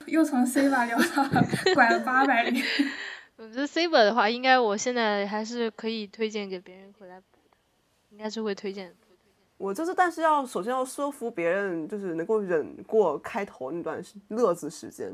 [0.06, 1.30] 又从 C 吧聊到
[1.76, 2.64] 拐了八百里。
[3.36, 7.58] 我觉得 C 本的话，应该我现在还是可以推荐给别人回来补的，
[8.12, 8.96] 应该是会推荐。
[9.58, 15.14] 我就是，但是要首先要说服别人，就是能够忍过开头那段乐子时间。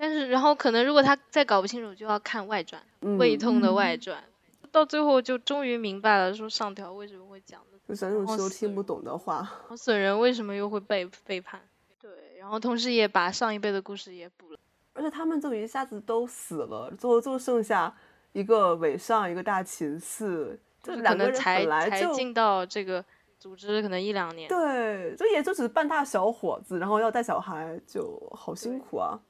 [0.00, 2.82] 但是，然后可能如果他再搞不清楚，就要看外传，
[3.18, 4.24] 胃痛的外传，
[4.72, 9.46] 到最后就终于明白了，说上条为什么会讲的，就咱这种时候听不懂的话，
[9.76, 11.60] 损人为什么又会背背叛？
[12.00, 14.58] 对，然后同时也把上一辈的故事也补了，
[14.94, 17.94] 而且他们就一下子都死了，最后就剩下
[18.32, 23.04] 一个尾上，一个大秦四，就两个人才才进到这个
[23.38, 29.20] 组织，可能一两年，对，就也就只是半大小伙子，然后要带小孩，就好辛苦啊。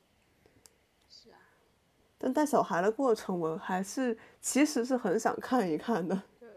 [2.23, 6.23] 但带小孩的过程，我还是其实是很想看一看的。
[6.39, 6.49] 对，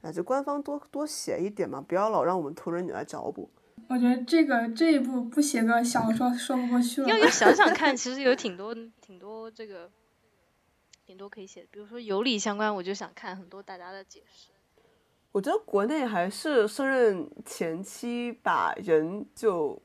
[0.00, 3.50] 哎，就官方多多写一点嘛，不要老让我们同人女来找补。
[3.86, 7.08] 我觉得这个这一部不写个小说说不过去了。
[7.08, 9.90] 要要想想看， 其实有挺多挺多这个，
[11.04, 11.68] 挺多可以写的。
[11.70, 14.48] 比如说有理相关，我就想看很多大家的解释。
[15.32, 19.78] 我觉得国内还是胜任前期把人就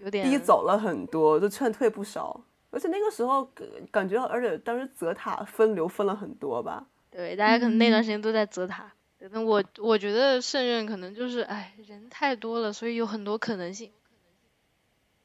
[0.00, 2.38] 有点逼走了很多，就劝退不少。
[2.72, 3.44] 而且那个时候
[3.92, 6.84] 感觉，而且当时泽塔分流分了很多吧？
[7.10, 8.90] 对，大家可能那段时间都在泽塔。
[9.30, 13.92] 那我我觉得胜任可能就是，哎，人太多了，所以有很多可能性。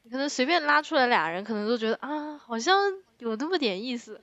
[0.02, 2.76] 你可能随便拉出来俩人，可能都觉得啊，好像
[3.18, 4.20] 有那么点意思。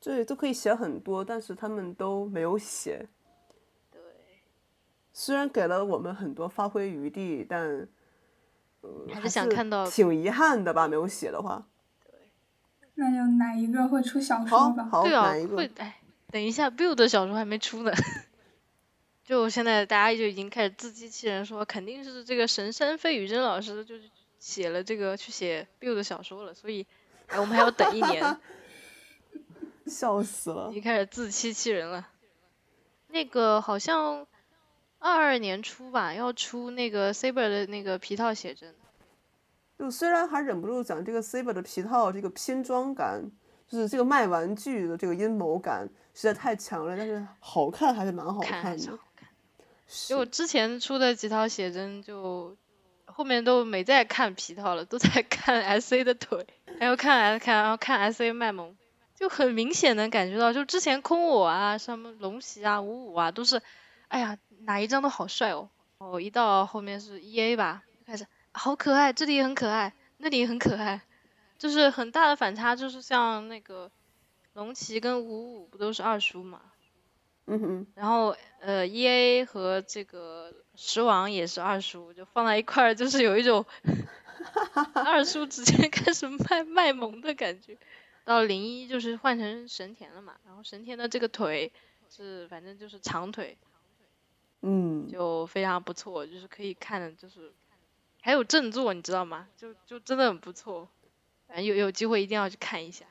[0.00, 3.08] 对，都可以写很多，但是他们都没有写。
[3.90, 4.00] 对。
[5.12, 7.88] 虽然给了我们很多发挥余地，但
[9.12, 10.88] 还是想看到挺遗憾的吧？
[10.88, 11.66] 没有写的话。
[13.00, 14.86] 那就哪一个会出小说吧？
[15.02, 15.98] 对啊，会哎，
[16.30, 17.90] 等一下，Build 的小说还没出呢。
[19.24, 26.86] 就现在大家就已经开始自欺欺人，说肯定是这个神山飞羽真老师就是写了这个去写 Build 小说了，所以
[27.28, 28.36] 哎，我们还要等一年。
[29.86, 30.68] 笑死了！
[30.70, 32.06] 已经开始自欺欺人了。
[33.08, 34.26] 那个好像
[34.98, 38.74] 二二年初吧，要出那个 Saber 的那个皮套写真。
[39.80, 43.18] 就虽然还忍不住讲这个 Saber 的皮套这个拼装感，
[43.66, 48.98] 就是这个卖玩具的这个阴谋感实在太强了，但是好看还是蛮好看的。
[50.06, 52.54] 就之前出的几套写真，就
[53.06, 56.46] 后面都没再看皮套了，都在看 SA 的腿，
[56.78, 58.76] 还有看 S 看然后看 SA 卖萌，
[59.14, 63.62] 就很明显能感觉到，就之前空我啊，什么龙骑啊、五五啊，都是，
[64.08, 65.70] 哎呀哪一张都好帅哦。
[65.96, 68.26] 哦，一到后面是 EA 吧，就开始。
[68.52, 71.00] 好可爱，这里也很可爱，那里也很可爱，
[71.56, 73.90] 就是很大的反差，就是像那个
[74.54, 76.60] 龙骑跟五五不都是二叔嘛？
[77.46, 77.86] 嗯哼。
[77.94, 83.64] 然后呃，E A 和这个十王也是二叔，就放在一块儿，就是有一种
[84.94, 87.78] 二叔直接开始卖卖萌的感觉。
[88.24, 91.72] 到零一就是换成神田了嘛，然后神田的这个腿
[92.08, 93.56] 是反正就是长腿，
[94.62, 97.52] 嗯，就非常不错，就是可以看的，就是。
[98.20, 99.46] 还有正作，你知道吗？
[99.56, 100.88] 就就真的很不错，
[101.48, 103.04] 反正有有机会一定要去看一下。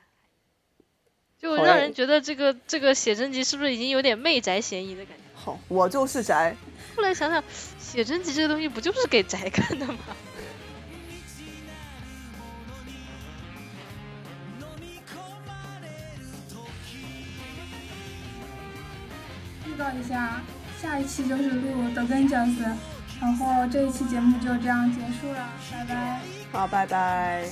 [1.38, 5.24] 就让人觉得这个这个写真集是不是已经有点媚宅嫌疑的感觉？
[5.34, 6.54] 好，我就是宅。
[6.94, 7.42] 后来想想，
[7.78, 9.98] 写真集这个东西不就是给宅看的吗？
[19.66, 20.42] 预告一下，
[20.78, 22.58] 下一期就是录《The Vengeance》，
[23.20, 26.20] 然后这一期节目就这样结束了，拜拜。
[26.52, 27.44] 好，拜拜。